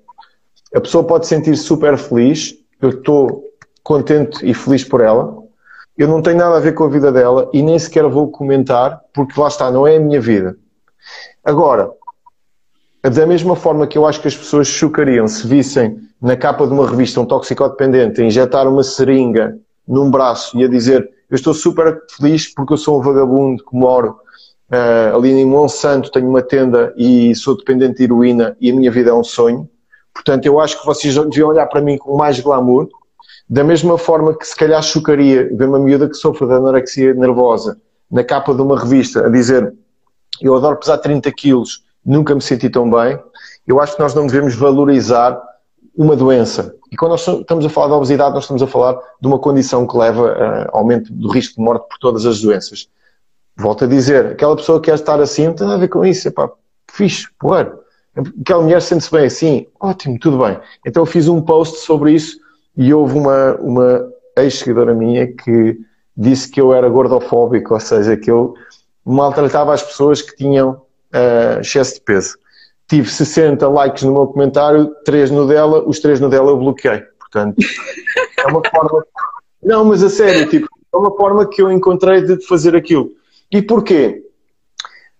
[0.74, 3.44] A pessoa pode sentir super feliz, eu estou
[3.84, 5.45] contente e feliz por ela.
[5.98, 9.02] Eu não tenho nada a ver com a vida dela e nem sequer vou comentar,
[9.14, 10.58] porque lá está, não é a minha vida.
[11.44, 11.92] Agora,
[13.02, 16.74] da mesma forma que eu acho que as pessoas chocariam se vissem na capa de
[16.74, 21.54] uma revista um toxicodependente a injetar uma seringa num braço e a dizer eu estou
[21.54, 24.18] super feliz porque eu sou um vagabundo que moro
[24.72, 28.92] uh, ali em Monsanto, tenho uma tenda e sou dependente de heroína e a minha
[28.92, 29.70] vida é um sonho.
[30.14, 32.88] Portanto, eu acho que vocês deviam olhar para mim com mais glamour,
[33.48, 37.78] da mesma forma que se calhar chocaria ver uma miúda que sofre de anorexia nervosa
[38.10, 39.74] na capa de uma revista a dizer
[40.42, 43.18] eu adoro pesar 30 quilos, nunca me senti tão bem.
[43.66, 45.42] Eu acho que nós não devemos valorizar
[45.98, 46.76] uma doença.
[46.92, 49.88] E quando nós estamos a falar de obesidade, nós estamos a falar de uma condição
[49.88, 52.90] que leva a aumento do risco de morte por todas as doenças.
[53.58, 56.06] Volto a dizer, aquela pessoa que quer estar assim, não tem nada a ver com
[56.06, 56.50] isso, é pá,
[56.92, 57.72] fixe, porra.
[58.42, 60.60] Aquela mulher sente-se bem assim, ótimo, tudo bem.
[60.86, 62.38] Então eu fiz um post sobre isso
[62.78, 65.80] e houve uma, uma ex-seguidora minha que
[66.16, 68.54] disse que eu era gordofóbico, ou seja, que eu
[69.04, 72.38] maltratava as pessoas que tinham uh, excesso de peso.
[72.88, 77.02] Tive 60 likes no meu comentário, 3 no dela, os 3 no dela eu bloqueei.
[77.20, 77.56] Portanto,
[78.40, 79.06] é uma forma.
[79.64, 83.12] Não, mas a sério, tipo, é uma forma que eu encontrei de fazer aquilo.
[83.52, 84.24] E porquê?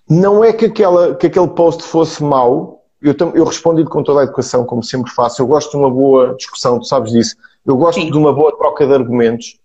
[0.08, 2.75] Não é que, aquela, que aquele post fosse mau,
[3.06, 5.42] eu, eu respondi com toda a educação, como sempre faço.
[5.42, 7.36] Eu gosto de uma boa discussão, tu sabes disso.
[7.66, 8.12] Eu gosto Sim.
[8.12, 9.58] de uma boa troca de argumentos.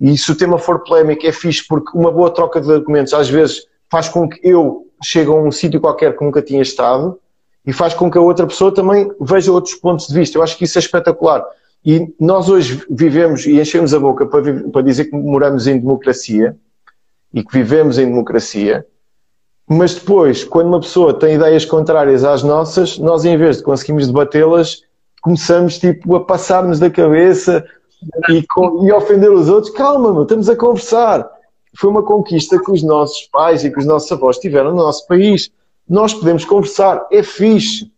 [0.00, 3.28] E se o tema for polémico, é fixe, porque uma boa troca de argumentos às
[3.28, 7.18] vezes faz com que eu chegue a um sítio qualquer que nunca tinha estado
[7.66, 10.38] e faz com que a outra pessoa também veja outros pontos de vista.
[10.38, 11.44] Eu acho que isso é espetacular.
[11.84, 16.56] E nós hoje vivemos e enchemos a boca para, para dizer que moramos em democracia
[17.32, 18.86] e que vivemos em democracia,
[19.68, 24.06] mas depois, quando uma pessoa tem ideias contrárias às nossas, nós em vez de conseguirmos
[24.06, 24.82] debatê-las,
[25.20, 27.62] começamos tipo a passar-nos da cabeça
[28.30, 28.44] e,
[28.82, 29.72] e ofender os outros.
[29.74, 31.28] Calma, meu, estamos a conversar.
[31.76, 35.06] Foi uma conquista que os nossos pais e que os nossos avós tiveram no nosso
[35.06, 35.50] país.
[35.86, 37.92] Nós podemos conversar, é fixe.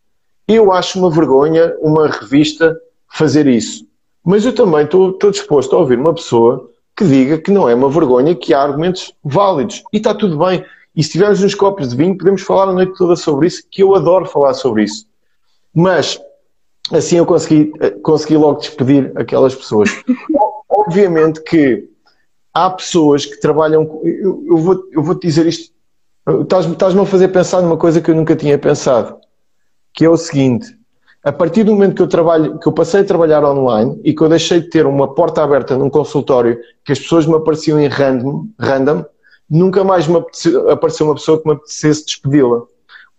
[0.48, 2.76] Eu acho uma vergonha uma revista
[3.09, 3.87] fazer isso.
[4.24, 7.88] Mas eu também estou disposto a ouvir uma pessoa que diga que não é uma
[7.88, 9.83] vergonha, que há argumentos válidos.
[9.92, 10.64] E está tudo bem.
[10.94, 13.83] E se tivermos uns copos de vinho, podemos falar a noite toda sobre isso, que
[13.83, 15.07] eu adoro falar sobre isso.
[15.74, 16.20] Mas,
[16.92, 17.72] assim eu consegui,
[18.03, 19.90] consegui logo despedir aquelas pessoas.
[20.68, 21.88] Obviamente que
[22.53, 24.00] há pessoas que trabalham.
[24.05, 25.72] Eu, eu, vou, eu vou te dizer isto.
[26.42, 29.18] Estás-me a fazer pensar numa coisa que eu nunca tinha pensado,
[29.94, 30.76] que é o seguinte:
[31.24, 34.22] a partir do momento que eu trabalho, que eu passei a trabalhar online e que
[34.22, 37.88] eu deixei de ter uma porta aberta num consultório que as pessoas me apareciam em
[37.88, 39.05] random, random
[39.50, 40.22] nunca mais me
[40.70, 42.62] apareceu uma pessoa que me apetecesse despedi-la.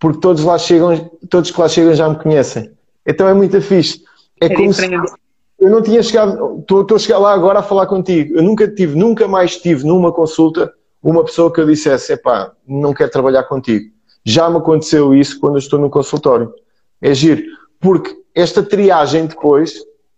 [0.00, 2.72] Porque todos lá chegam, todos que lá chegam já me conhecem.
[3.06, 4.02] Então é muito fixe.
[4.40, 5.08] É, é como diferente.
[5.08, 5.16] se
[5.60, 8.36] eu não tinha chegado, estou, a chegar lá agora a falar contigo.
[8.36, 12.94] Eu nunca tive, nunca mais tive numa consulta uma pessoa que eu dissesse, epá, não
[12.94, 13.90] quero trabalhar contigo.
[14.24, 16.52] Já me aconteceu isso quando eu estou no consultório.
[17.00, 17.42] É giro
[17.80, 19.74] porque esta triagem depois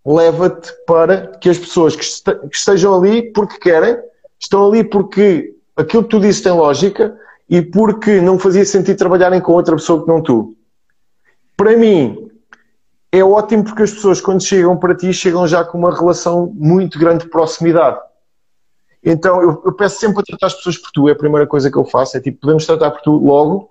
[0.07, 2.05] leva-te para que as pessoas que,
[2.53, 3.97] estejam ali porque querem,
[4.39, 7.17] estão ali porque aquilo que tu disse tem lógica
[7.49, 10.57] e porque não fazia sentido trabalharem com outra pessoa que não tu.
[11.57, 12.31] Para mim,
[13.13, 16.99] é ótimo porque as pessoas, quando chegam para ti, chegam já com uma relação muito
[16.99, 17.99] grande de proximidade.
[19.05, 21.71] Então, eu, eu peço sempre a tratar as pessoas por tu, é a primeira coisa
[21.71, 23.69] que eu faço, é tipo, podemos tratar por tu logo,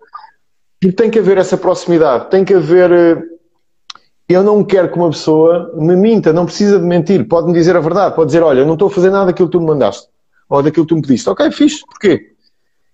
[0.80, 3.24] porque tem que haver essa proximidade, tem que haver eh,
[4.30, 7.80] eu não quero que uma pessoa me minta, não precisa de mentir, pode-me dizer a
[7.80, 10.08] verdade, pode dizer, olha, eu não estou a fazer nada daquilo que tu me mandaste,
[10.54, 11.28] ou daquilo que tu me pediste.
[11.28, 12.32] Ok, fixe, porquê?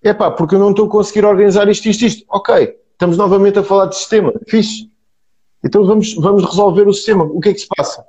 [0.01, 2.25] É pá, porque eu não estou a conseguir organizar isto, isto, isto.
[2.29, 4.89] Ok, estamos novamente a falar de sistema, fixe.
[5.61, 7.25] Então vamos, vamos resolver o sistema.
[7.25, 8.05] O que é que se passa?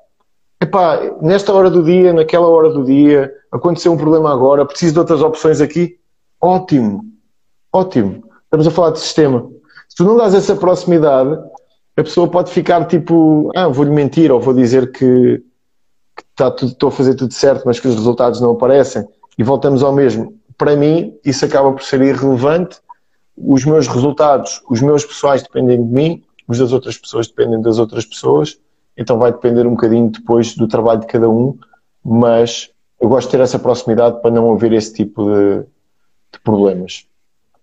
[0.60, 4.92] É pá, nesta hora do dia, naquela hora do dia, aconteceu um problema agora, preciso
[4.92, 5.98] de outras opções aqui.
[6.40, 7.04] Ótimo,
[7.72, 8.22] ótimo.
[8.44, 9.50] Estamos a falar de sistema.
[9.88, 11.36] Se tu não dás essa proximidade,
[11.96, 15.42] a pessoa pode ficar tipo, ah, vou-lhe mentir ou vou dizer que,
[16.16, 19.04] que tá tudo, estou a fazer tudo certo, mas que os resultados não aparecem
[19.40, 20.38] e voltamos ao mesmo.
[20.58, 22.76] Para mim, isso acaba por ser irrelevante.
[23.34, 27.78] Os meus resultados, os meus pessoais dependem de mim, os das outras pessoas dependem das
[27.78, 28.58] outras pessoas,
[28.94, 31.58] então vai depender um bocadinho depois do trabalho de cada um,
[32.04, 32.68] mas
[33.00, 35.60] eu gosto de ter essa proximidade para não haver esse tipo de,
[36.32, 37.06] de problemas.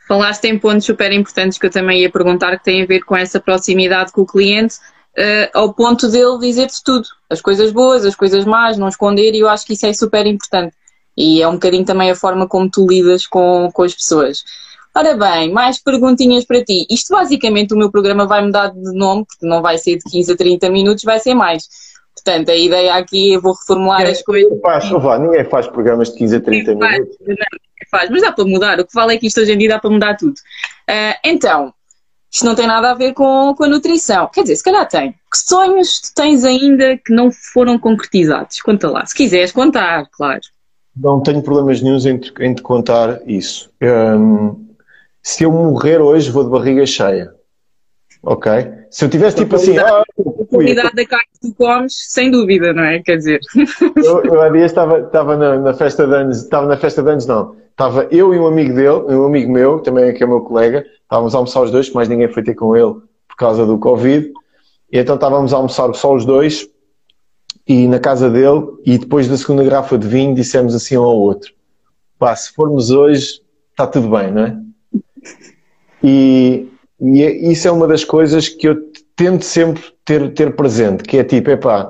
[0.07, 3.15] Falaste em pontos super importantes que eu também ia perguntar, que têm a ver com
[3.15, 4.77] essa proximidade com o cliente,
[5.15, 9.41] uh, ao ponto dele dizer-te tudo, as coisas boas, as coisas más, não esconder, e
[9.41, 10.73] eu acho que isso é super importante.
[11.17, 14.43] E é um bocadinho também a forma como tu lidas com, com as pessoas.
[14.95, 16.85] Ora bem, mais perguntinhas para ti.
[16.89, 20.31] Isto basicamente o meu programa vai mudar de nome, porque não vai ser de 15
[20.31, 21.67] a 30 minutos, vai ser mais.
[22.15, 24.59] Portanto, a ideia aqui, eu vou reformular as coisas.
[24.61, 27.17] Faz, vá, ninguém faz programas de 15 a 30 minutos.
[27.27, 27.35] Não,
[27.91, 28.79] faz, mas dá para mudar.
[28.79, 30.35] O que vale é que isto hoje em dia dá para mudar tudo.
[30.89, 31.73] Uh, então,
[32.31, 34.29] isto não tem nada a ver com, com a nutrição.
[34.33, 35.11] Quer dizer, se calhar tem.
[35.11, 38.61] Que sonhos tu tens ainda que não foram concretizados?
[38.61, 39.05] Conta lá.
[39.05, 40.41] Se quiseres contar, claro.
[40.99, 43.69] Não tenho problemas nenhums em te, em te contar isso.
[43.81, 44.67] Um,
[45.21, 47.31] se eu morrer hoje, vou de barriga cheia.
[48.23, 48.51] Ok?
[48.89, 49.77] Se eu tivesse tipo assim.
[49.77, 52.99] Ah, a qualidade da carne que tu comes, sem dúvida, não é?
[52.99, 53.39] Quer dizer.
[53.97, 57.09] Eu, eu há dias estava, estava na, na, festa de anos, estava na festa de
[57.09, 57.55] anos, não.
[57.71, 61.35] Estava eu e um amigo dele, um amigo meu, também que é meu colega, estávamos
[61.35, 62.93] a almoçar os dois, mais ninguém foi ter com ele
[63.27, 64.31] por causa do Covid.
[64.91, 66.67] E então estávamos a almoçar só os dois
[67.67, 71.17] e na casa dele, e depois da segunda garrafa de vinho dissemos assim um ao
[71.17, 71.51] outro:
[72.17, 74.57] pá, se formos hoje, está tudo bem, não é?
[76.03, 76.67] E,
[77.01, 78.77] e é, isso é uma das coisas que eu
[79.15, 81.89] tento sempre ter, ter presente, que é tipo, epá,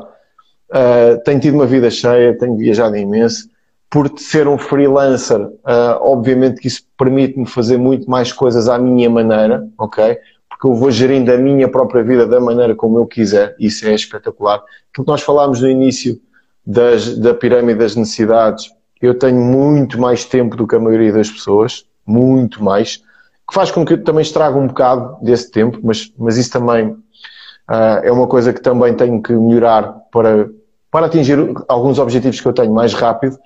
[0.72, 3.50] uh, tenho tido uma vida cheia, tenho viajado imenso,
[3.90, 9.10] por ser um freelancer, uh, obviamente que isso permite-me fazer muito mais coisas à minha
[9.10, 10.18] maneira, ok?
[10.58, 13.94] Porque eu vou gerindo a minha própria vida da maneira como eu quiser, isso é
[13.94, 14.56] espetacular.
[14.92, 16.20] Aquilo que nós falámos no início
[16.66, 21.30] das, da pirâmide das necessidades, eu tenho muito mais tempo do que a maioria das
[21.30, 23.04] pessoas, muito mais
[23.48, 26.90] que faz com que eu também estrague um bocado desse tempo, mas, mas isso também
[26.90, 30.50] uh, é uma coisa que também tenho que melhorar para,
[30.92, 31.38] para atingir
[31.70, 33.38] alguns objetivos que eu tenho mais rápido.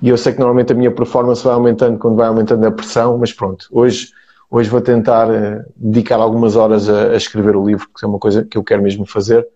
[0.00, 3.16] E eu sei que normalmente a minha performance vai aumentando quando vai aumentando a pressão,
[3.18, 4.10] mas pronto, hoje,
[4.50, 8.18] hoje vou tentar uh, dedicar algumas horas a, a escrever o livro, que é uma
[8.18, 9.46] coisa que eu quero mesmo fazer.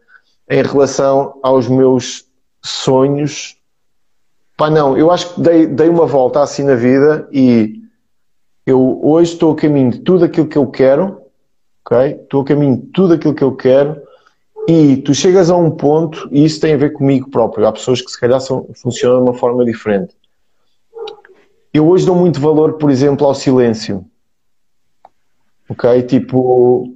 [0.49, 2.25] Em relação aos meus
[2.63, 3.61] sonhos,
[4.61, 7.81] Pá, não, eu acho que dei, dei uma volta assim na vida e
[8.67, 11.23] eu hoje estou a caminho de tudo aquilo que eu quero,
[11.83, 12.21] ok?
[12.23, 14.03] Estou a caminho de tudo aquilo que eu quero
[14.69, 17.67] e tu chegas a um ponto, e isso tem a ver comigo próprio.
[17.67, 20.15] Há pessoas que se calhar são, funcionam de uma forma diferente.
[21.73, 24.05] Eu hoje dou muito valor, por exemplo, ao silêncio.
[25.69, 26.03] Ok?
[26.03, 26.93] Tipo,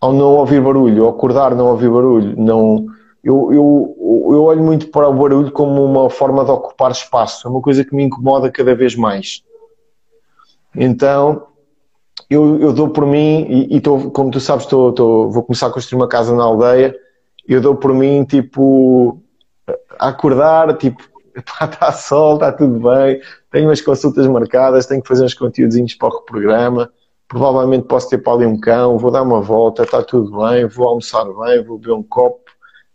[0.00, 2.86] ao não ouvir barulho, ao acordar, não ouvir barulho, não
[3.24, 3.96] eu, eu,
[4.32, 7.82] eu olho muito para o barulho como uma forma de ocupar espaço, é uma coisa
[7.82, 9.42] que me incomoda cada vez mais.
[10.76, 11.46] Então,
[12.28, 15.68] eu, eu dou por mim, e, e tô, como tu sabes, tô, tô, vou começar
[15.68, 16.94] a construir uma casa na aldeia,
[17.48, 19.18] eu dou por mim, tipo,
[19.98, 21.02] a acordar, tipo,
[21.62, 23.20] está sol, está tudo bem,
[23.50, 26.90] tenho umas consultas marcadas, tenho que fazer uns conteúdos para o programa,
[27.28, 30.88] provavelmente posso ter para ali um cão, vou dar uma volta, está tudo bem, vou
[30.88, 32.44] almoçar bem, vou beber um copo,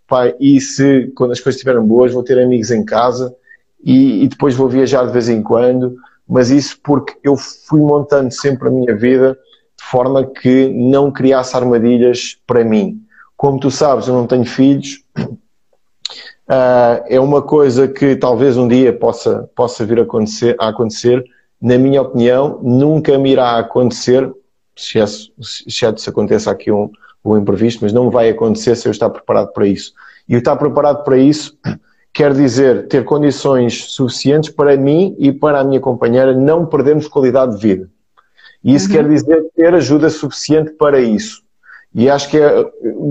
[0.07, 3.35] Pai, e se quando as coisas estiverem boas vou ter amigos em casa
[3.83, 5.95] e, e, depois vou viajar de vez em quando,
[6.27, 9.37] mas isso porque eu fui montando sempre a minha vida
[9.77, 13.01] de forma que não criasse armadilhas para mim.
[13.37, 15.03] Como tu sabes, eu não tenho filhos,
[16.49, 21.23] uh, é uma coisa que talvez um dia possa, possa vir a acontecer, a acontecer.
[21.61, 24.31] Na minha opinião, nunca me irá acontecer,
[24.75, 26.89] se, se, se aconteça aqui um,
[27.23, 29.93] o imprevisto, mas não vai acontecer se eu estar preparado para isso.
[30.27, 31.57] E estar preparado para isso
[32.13, 37.55] quer dizer ter condições suficientes para mim e para a minha companheira não perdermos qualidade
[37.55, 37.89] de vida.
[38.63, 38.93] E isso uhum.
[38.93, 41.43] quer dizer ter ajuda suficiente para isso.
[41.93, 42.65] E acho que é,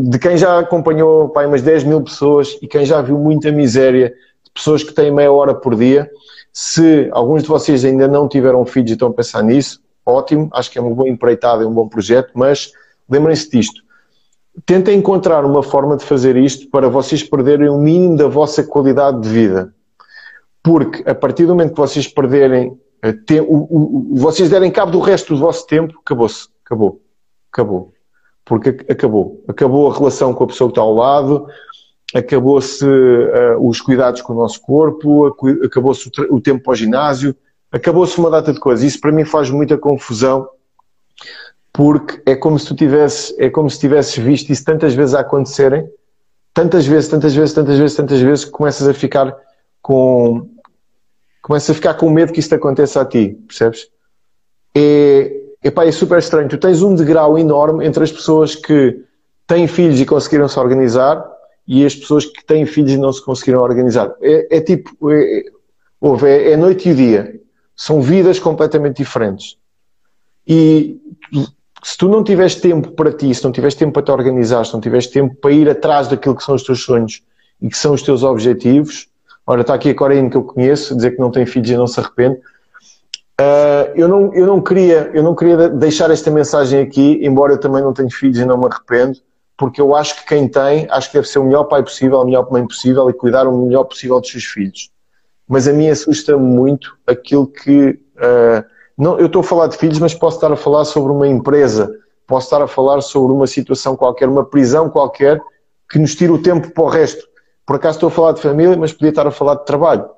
[0.05, 4.15] de quem já acompanhou pai, umas 10 mil pessoas e quem já viu muita miséria
[4.45, 6.11] de pessoas que têm meia hora por dia,
[6.53, 10.71] se alguns de vocês ainda não tiveram filhos e estão a pensar nisso, ótimo, acho
[10.71, 12.73] que é uma boa empreitada, é um bom projeto, mas
[13.09, 13.83] lembrem-se disto
[14.65, 19.21] tentem encontrar uma forma de fazer isto para vocês perderem o mínimo da vossa qualidade
[19.21, 19.75] de vida.
[20.63, 23.15] Porque a partir do momento que vocês perderem, eh,
[24.13, 26.49] vocês derem cabo do resto do vosso tempo, acabou-se.
[26.65, 27.01] Acabou.
[27.53, 27.93] Acabou.
[28.49, 29.45] Porque acabou.
[29.47, 31.47] Acabou a relação com a pessoa que está ao lado,
[32.15, 35.27] acabou-se uh, os cuidados com o nosso corpo,
[35.63, 37.37] acabou-se o, o tempo para o ginásio,
[37.71, 38.83] acabou-se uma data de coisas.
[38.83, 40.49] Isso para mim faz muita confusão,
[41.73, 45.21] porque é como se tu tivesse, é como se tivesses visto isso tantas vezes a
[45.21, 45.87] acontecerem,
[46.55, 49.37] tantas vezes, tantas vezes, tantas vezes, tantas vezes, que começas a ficar
[49.83, 50.49] com
[51.43, 53.89] começas a ficar com medo que isto aconteça a ti, percebes?
[54.75, 56.49] É, epá, é super estranho.
[56.49, 59.03] Tu tens um degrau enorme entre as pessoas que
[59.47, 61.25] têm filhos e conseguiram se organizar
[61.67, 64.15] e as pessoas que têm filhos e não se conseguiram organizar.
[64.23, 65.45] É, é tipo, é,
[66.25, 67.41] é, é noite e dia.
[67.77, 69.57] São vidas completamente diferentes.
[70.47, 70.99] E
[71.83, 74.73] se tu não tiveres tempo para ti, se não tiveres tempo para te organizar, se
[74.73, 77.23] não tiveres tempo para ir atrás daquilo que são os teus sonhos
[77.61, 79.09] e que são os teus objetivos,
[79.47, 81.87] ora, está aqui a Coreia que eu conheço, dizer que não tem filhos e não
[81.87, 82.39] se arrepende.
[83.41, 87.59] Uh, eu, não, eu, não queria, eu não queria deixar esta mensagem aqui, embora eu
[87.59, 89.17] também não tenha filhos e não me arrependo,
[89.57, 92.25] porque eu acho que quem tem, acho que deve ser o melhor pai possível, a
[92.25, 94.91] melhor mãe possível e cuidar o melhor possível dos seus filhos.
[95.47, 97.91] Mas a mim assusta-me muito aquilo que.
[98.17, 98.65] Uh,
[98.97, 101.93] não, eu estou a falar de filhos, mas posso estar a falar sobre uma empresa,
[102.27, 105.41] posso estar a falar sobre uma situação qualquer, uma prisão qualquer,
[105.89, 107.25] que nos tira o tempo para o resto.
[107.65, 110.09] Por acaso estou a falar de família, mas podia estar a falar de trabalho.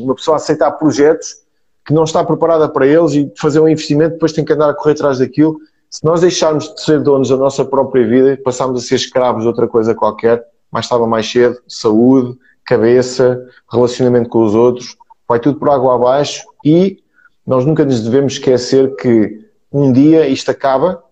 [0.00, 1.36] Uma pessoa aceitar projetos
[1.84, 4.74] que não está preparada para eles e fazer um investimento, depois tem que andar a
[4.74, 5.58] correr atrás daquilo.
[5.88, 9.48] Se nós deixarmos de ser donos da nossa própria vida, passarmos a ser escravos de
[9.48, 14.96] outra coisa qualquer, mais estava mais cedo, saúde, cabeça, relacionamento com os outros,
[15.28, 17.02] vai tudo por água abaixo e
[17.46, 19.40] nós nunca nos devemos esquecer que
[19.72, 21.02] um dia isto acaba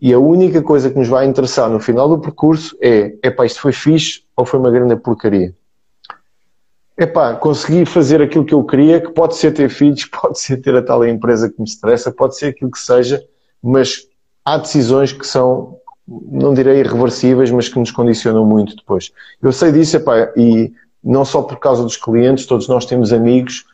[0.00, 3.60] e a única coisa que nos vai interessar no final do percurso é: epá, isto
[3.60, 5.52] foi fixe ou foi uma grande porcaria?
[6.98, 10.74] Epá, consegui fazer aquilo que eu queria, que pode ser ter filhos, pode ser ter
[10.74, 13.22] a tal empresa que me estressa, pode ser aquilo que seja,
[13.62, 14.08] mas
[14.44, 19.12] há decisões que são, não direi irreversíveis, mas que nos condicionam muito depois.
[19.40, 23.64] Eu sei disso, epá, e não só por causa dos clientes, todos nós temos amigos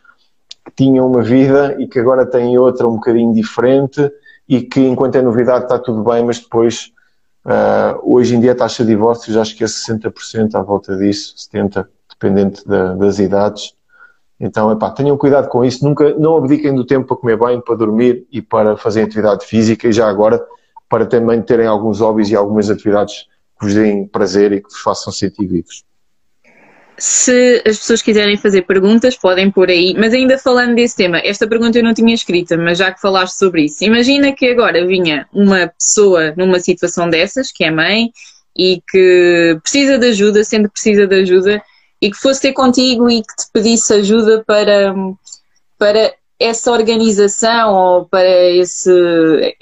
[0.67, 4.11] que tinham uma vida e que agora têm outra um bocadinho diferente
[4.47, 6.93] e que enquanto é novidade está tudo bem, mas depois
[7.47, 11.35] uh, hoje em dia a taxa de divórcios acho que é 60% à volta disso,
[11.37, 11.87] 70%,
[12.19, 13.75] dependente da, das idades.
[14.39, 17.77] Então, epá, tenham cuidado com isso, nunca, não abdiquem do tempo para comer bem, para
[17.77, 20.45] dormir e para fazer atividade física e já agora
[20.89, 23.27] para também terem alguns hobbies e algumas atividades
[23.59, 25.85] que vos deem prazer e que vos façam sentir vivos.
[26.97, 29.95] Se as pessoas quiserem fazer perguntas, podem pôr aí.
[29.99, 33.37] Mas ainda falando desse tema, esta pergunta eu não tinha escrita, mas já que falaste
[33.37, 38.13] sobre isso, imagina que agora vinha uma pessoa numa situação dessas, que é mãe,
[38.57, 41.61] e que precisa de ajuda, sendo que precisa de ajuda,
[42.05, 44.95] e que fosse ter contigo e que te pedisse ajuda para,
[45.79, 49.57] para essa organização ou para esse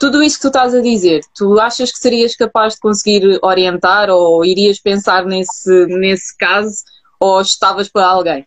[0.00, 4.10] tudo isso que tu estás a dizer, tu achas que serias capaz de conseguir orientar
[4.10, 6.82] ou irias pensar nesse, nesse caso
[7.20, 8.44] ou estavas para alguém?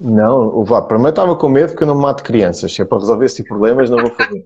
[0.00, 2.72] Não, vá, para mim estava com medo que eu não mato crianças.
[2.72, 4.44] Se é para resolver esses problemas, não vou fazer.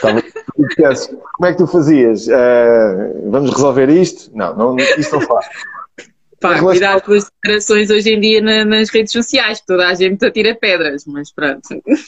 [0.00, 2.26] Como é que tu fazias?
[2.26, 4.30] Uh, vamos resolver isto?
[4.34, 5.46] Não, não isto não faz.
[6.40, 9.94] Pá, cuidado com as declarações hoje em dia na, nas redes sociais, que toda a
[9.94, 11.60] gente atira pedras, mas pronto.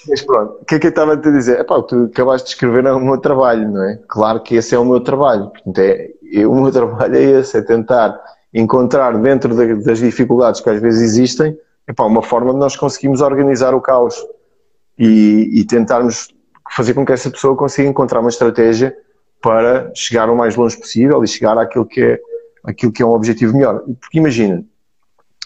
[0.08, 1.60] Mas pronto, o que é que eu estava a te dizer?
[1.60, 3.98] Epá, tu acabaste de escrever é o meu trabalho, não é?
[4.08, 5.50] Claro que esse é o meu trabalho.
[5.50, 8.18] Portanto, é, é, o meu trabalho é esse, é tentar
[8.52, 11.58] encontrar dentro das dificuldades que às vezes existem,
[11.88, 14.16] epá, uma forma de nós conseguirmos organizar o caos
[14.98, 16.28] e, e tentarmos
[16.74, 18.96] fazer com que essa pessoa consiga encontrar uma estratégia
[19.42, 22.20] para chegar o mais longe possível e chegar àquilo que é
[22.66, 23.82] aquilo que é um objetivo melhor.
[24.00, 24.64] Porque imagina,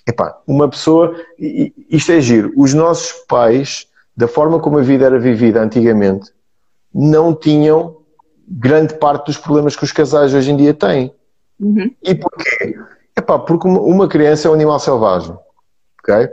[0.08, 5.18] epá, uma pessoa, isto é giro, os nossos pais, da forma como a vida era
[5.18, 6.32] vivida antigamente,
[6.92, 7.98] não tinham
[8.48, 11.14] grande parte dos problemas que os casais hoje em dia têm.
[11.60, 11.94] Uhum.
[12.02, 12.76] E porquê?
[13.16, 15.36] Epá, porque uma criança é um animal selvagem,
[16.02, 16.28] ok?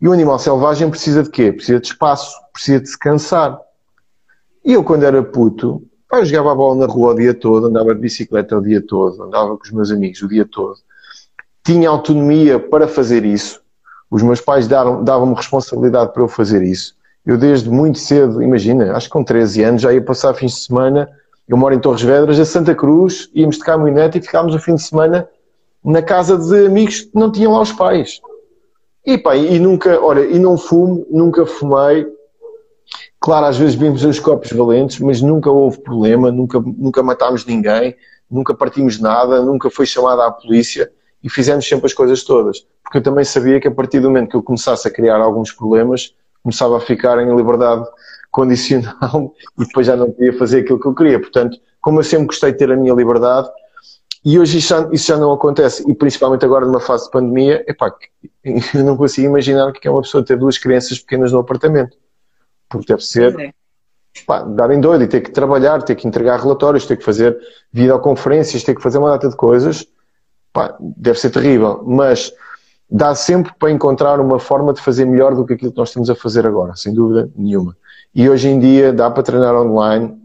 [0.00, 1.52] E o animal selvagem precisa de quê?
[1.52, 3.60] Precisa de espaço, precisa de se cansar.
[4.64, 5.82] E eu, quando era puto,
[6.18, 9.22] eu jogava a bola na rua o dia todo, andava de bicicleta o dia todo,
[9.22, 10.76] andava com os meus amigos o dia todo.
[11.64, 13.60] Tinha autonomia para fazer isso.
[14.10, 16.96] Os meus pais davam-me responsabilidade para eu fazer isso.
[17.24, 20.60] Eu desde muito cedo, imagina, acho que com 13 anos já ia passar fins de
[20.62, 21.08] semana.
[21.46, 24.74] Eu moro em Torres Vedras, a Santa Cruz, íamos de caminhonete e ficámos o fim
[24.74, 25.28] de semana
[25.84, 28.20] na casa de amigos que não tinham lá os pais.
[29.04, 32.06] E pá, e nunca, olha, e não fumo, nunca fumei,
[33.20, 37.94] Claro, às vezes vimos os copos valentes, mas nunca houve problema, nunca, nunca matámos ninguém,
[38.30, 40.90] nunca partimos nada, nunca foi chamada à polícia
[41.22, 42.66] e fizemos sempre as coisas todas.
[42.82, 45.52] Porque eu também sabia que a partir do momento que eu começasse a criar alguns
[45.52, 47.86] problemas, começava a ficar em liberdade
[48.32, 51.20] condicional e depois já não podia fazer aquilo que eu queria.
[51.20, 53.48] Portanto, como eu sempre gostei de ter a minha liberdade,
[54.24, 57.64] E hoje isso já, isso já, não acontece, e principalmente agora numa fase de pandemia,
[57.68, 57.94] epá,
[58.74, 61.96] eu não consigo imaginar o que é uma pessoa ter duas crianças pequenas no apartamento.
[62.70, 63.52] Porque deve ser é.
[64.26, 67.38] pá, darem doido e ter que trabalhar, ter que entregar relatórios, ter que fazer
[67.72, 69.86] videoconferências, ter que fazer uma data de coisas.
[70.52, 72.32] Pá, deve ser terrível, mas
[72.90, 76.08] dá sempre para encontrar uma forma de fazer melhor do que aquilo que nós estamos
[76.08, 77.76] a fazer agora, sem dúvida nenhuma.
[78.14, 80.16] E hoje em dia dá para treinar online,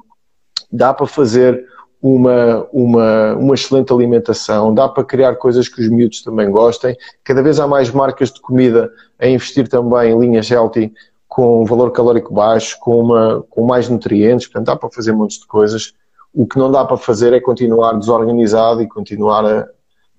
[0.71, 1.63] dá para fazer
[2.01, 6.95] uma, uma, uma excelente alimentação, dá para criar coisas que os miúdos também gostem.
[7.23, 10.93] Cada vez há mais marcas de comida a investir também em linhas healthy
[11.27, 15.47] com valor calórico baixo, com, uma, com mais nutrientes, portanto dá para fazer muitas de
[15.47, 15.93] coisas.
[16.33, 19.67] O que não dá para fazer é continuar desorganizado e continuar a,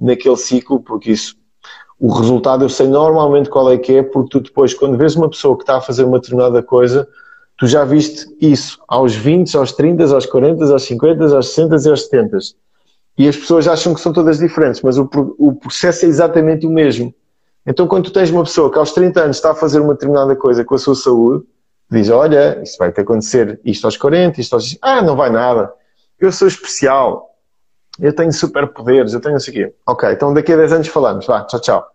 [0.00, 1.36] naquele ciclo, porque isso,
[1.98, 5.28] o resultado eu sei normalmente qual é que é, porque tu depois, quando vês uma
[5.28, 7.08] pessoa que está a fazer uma determinada coisa,
[7.56, 11.90] tu já viste isso aos 20, aos 30, aos 40, aos 50, aos 60 e
[11.90, 12.38] aos 70.
[13.18, 16.70] E as pessoas acham que são todas diferentes, mas o, o processo é exatamente o
[16.70, 17.14] mesmo.
[17.66, 20.36] Então, quando tu tens uma pessoa que aos 30 anos está a fazer uma determinada
[20.36, 21.44] coisa com a sua saúde,
[21.90, 24.78] diz: Olha, isso vai te acontecer isto aos 40, isto aos.
[24.80, 25.72] Ah, não vai nada.
[26.18, 27.30] Eu sou especial.
[27.98, 29.74] Eu tenho superpoderes, eu tenho não sei o quê.
[29.86, 31.26] Ok, então daqui a 10 anos falamos.
[31.26, 31.86] Vá, tchau, tchau.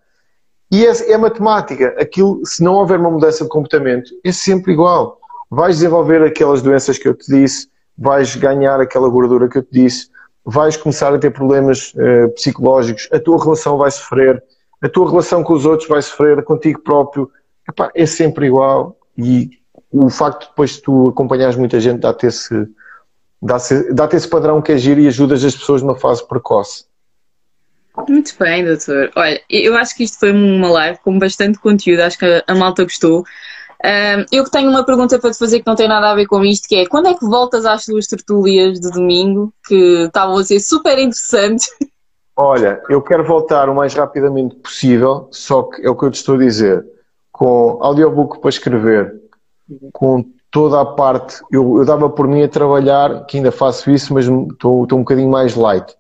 [0.72, 1.96] E é, é matemática.
[2.00, 5.20] Aquilo, se não houver uma mudança de comportamento, é sempre igual
[5.50, 7.68] vais desenvolver aquelas doenças que eu te disse,
[7.98, 10.10] vais ganhar aquela gordura que eu te disse,
[10.46, 14.42] vais começar a ter problemas uh, psicológicos, a tua relação vai sofrer,
[14.82, 17.30] a tua relação com os outros vai sofrer, contigo próprio,
[17.70, 19.52] Epá, é sempre igual e
[19.92, 22.68] o facto de depois de tu acompanhares muita gente dá-te esse,
[23.42, 26.86] dá-te dá esse padrão que é giro e ajudas as pessoas numa fase precoce.
[28.08, 29.12] Muito bem, doutor.
[29.16, 32.84] Olha, eu acho que isto foi uma live com bastante conteúdo, acho que a malta
[32.84, 33.24] gostou
[34.32, 36.44] eu que tenho uma pergunta para te fazer que não tem nada a ver com
[36.44, 40.44] isto, que é quando é que voltas às tuas tertúlias de domingo, que estavam a
[40.44, 41.68] ser super interessantes?
[42.36, 46.16] Olha, eu quero voltar o mais rapidamente possível, só que é o que eu te
[46.16, 46.86] estou a dizer,
[47.32, 49.22] com audiobook para escrever,
[49.94, 54.14] com toda a parte, eu, eu dava por mim a trabalhar, que ainda faço isso,
[54.14, 55.96] mas estou, estou um bocadinho mais light.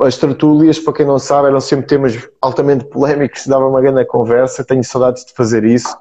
[0.00, 4.64] As tertúlias, para quem não sabe, eram sempre temas altamente polémicos, dava uma grande conversa,
[4.64, 5.96] tenho saudades de fazer isso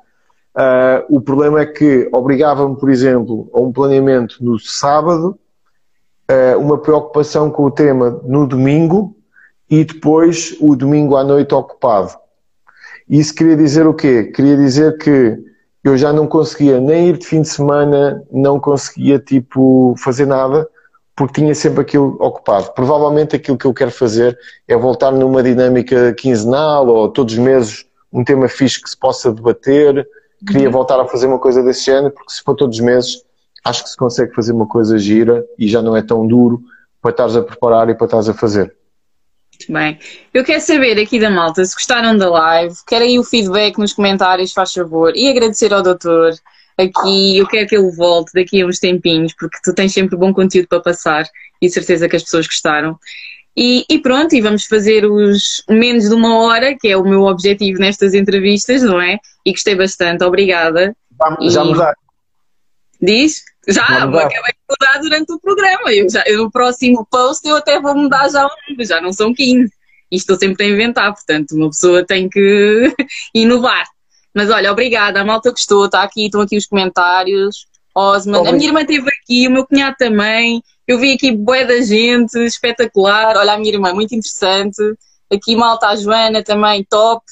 [0.57, 5.37] Uh, o problema é que obrigava-me, por exemplo, a um planeamento no sábado,
[6.31, 9.15] uh, uma preocupação com o tema no domingo
[9.69, 12.13] e depois o domingo à noite ocupado.
[13.09, 14.25] Isso queria dizer o quê?
[14.25, 15.37] Queria dizer que
[15.83, 20.67] eu já não conseguia nem ir de fim de semana, não conseguia tipo fazer nada,
[21.15, 22.71] porque tinha sempre aquilo ocupado.
[22.73, 24.37] Provavelmente aquilo que eu quero fazer
[24.67, 29.31] é voltar numa dinâmica quinzenal ou todos os meses um tema fixe que se possa
[29.31, 30.07] debater,
[30.45, 33.23] queria voltar a fazer uma coisa desse género, porque se for todos os meses,
[33.63, 36.61] acho que se consegue fazer uma coisa gira e já não é tão duro
[37.01, 38.73] para estares a preparar e para estares a fazer.
[39.59, 39.99] Muito bem.
[40.33, 44.53] Eu quero saber aqui da malta se gostaram da live, querem o feedback nos comentários,
[44.53, 46.33] faz favor, e agradecer ao doutor
[46.77, 47.37] aqui.
[47.37, 50.67] Eu quero que ele volte daqui a uns tempinhos, porque tu tens sempre bom conteúdo
[50.67, 51.25] para passar
[51.59, 52.97] e certeza que as pessoas gostaram.
[53.55, 57.23] E, e, pronto, e vamos fazer os menos de uma hora, que é o meu
[57.23, 59.17] objetivo nestas entrevistas, não é?
[59.43, 60.95] E gostei bastante, obrigada.
[61.19, 61.95] Já, já mudar.
[63.01, 63.43] Diz?
[63.67, 65.93] Já, acabei de mudar durante o programa.
[65.93, 69.33] Eu já, eu, no próximo post eu até vou mudar já um, já não são
[69.33, 69.71] 15.
[70.09, 72.95] E estou sempre a inventar, portanto, uma pessoa tem que
[73.35, 73.85] inovar.
[74.33, 77.67] Mas olha, obrigada, a malta gostou, está aqui, estão aqui os comentários.
[77.93, 80.61] Osman, a minha irmã esteve aqui, o meu cunhado também.
[80.87, 83.35] Eu vi aqui bué da gente, espetacular.
[83.35, 84.81] Olha a minha irmã, muito interessante.
[85.33, 87.25] Aqui malta, a Joana também, top.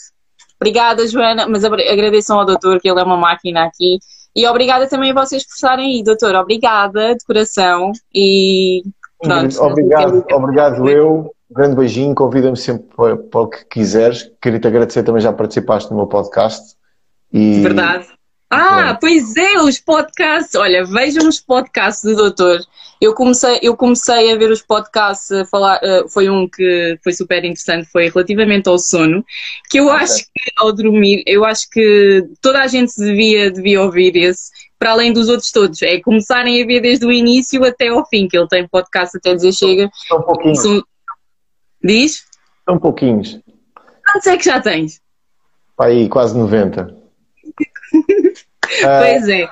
[0.59, 3.99] Obrigada, Joana, mas agradeçam ao doutor que ele é uma máquina aqui.
[4.35, 6.35] E obrigada também a vocês por estarem aí, doutor.
[6.35, 7.91] Obrigada, de coração.
[8.13, 8.83] E
[9.19, 9.63] pronto.
[9.63, 11.33] Obrigado, obrigado eu.
[11.49, 14.29] Um grande beijinho, convida-me sempre para, para, o que quiseres.
[14.41, 16.75] Queria te agradecer também, já participaste no meu podcast.
[17.31, 17.61] E...
[17.61, 18.07] Verdade.
[18.49, 20.55] Ah, pois é, os podcasts.
[20.55, 22.59] Olha, vejam os podcasts do doutor.
[23.01, 27.11] Eu comecei, eu comecei a ver os podcasts a falar, uh, foi um que foi
[27.11, 29.25] super interessante, foi relativamente ao sono,
[29.69, 29.97] que eu okay.
[29.97, 34.91] acho que ao dormir, eu acho que toda a gente devia, devia ouvir esse, para
[34.91, 35.81] além dos outros todos.
[35.81, 39.33] É começarem a ver desde o início até ao fim, que ele tem podcast até
[39.33, 39.89] dizer chega.
[40.07, 40.61] São pouquinhos.
[40.61, 40.83] São...
[41.83, 42.23] Diz?
[42.63, 43.39] São pouquinhos.
[44.05, 45.01] Quantos é que já tens?
[45.77, 47.04] Aí, quase 90.
[48.81, 49.47] Pois é.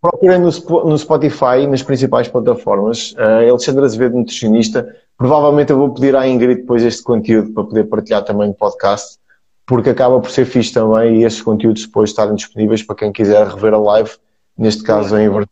[0.00, 0.50] Procurem no,
[0.84, 4.96] no Spotify, nas principais plataformas, uh, Alexandre Azevedo, nutricionista.
[5.16, 9.18] Provavelmente eu vou pedir à Ingrid depois este conteúdo para poder partilhar também no podcast,
[9.66, 13.46] porque acaba por ser fixe também e estes conteúdos depois estarem disponíveis para quem quiser
[13.46, 14.10] rever a live,
[14.56, 15.48] neste caso em versão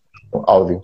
[0.47, 0.83] áudio.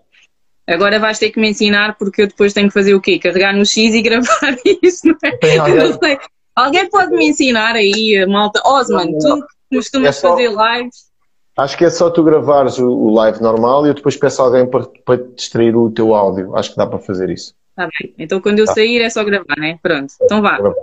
[0.67, 3.19] Agora vais ter que me ensinar porque eu depois tenho que fazer o quê?
[3.19, 4.29] Carregar no X e gravar
[4.83, 5.69] isto, não é?
[5.75, 6.19] não sei.
[6.55, 8.61] Alguém pode me ensinar aí, malta?
[8.65, 9.43] Osman, tu
[9.73, 11.14] costumas É só- fazer lives.
[11.57, 14.67] Acho que é só tu gravares o, live normal e eu depois peço a alguém
[14.69, 16.55] para, para te distrair o teu áudio.
[16.57, 17.55] Acho que dá para fazer isso.
[17.77, 18.13] Tá bem.
[18.19, 18.75] Então quando eu Tá.
[18.75, 19.79] sair é só gravar, né?
[19.83, 20.13] Pronto.
[20.21, 20.59] Então vá.
[20.59, 20.75] Vá.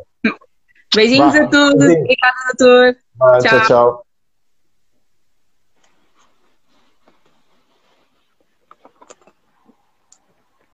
[0.96, 1.44] Beijinhos Vá.
[1.44, 1.74] a todos.
[1.74, 2.96] Obrigada, doutor.
[3.18, 3.60] Vá, Tchau.
[3.60, 3.68] tchau.
[3.68, 4.06] tchau.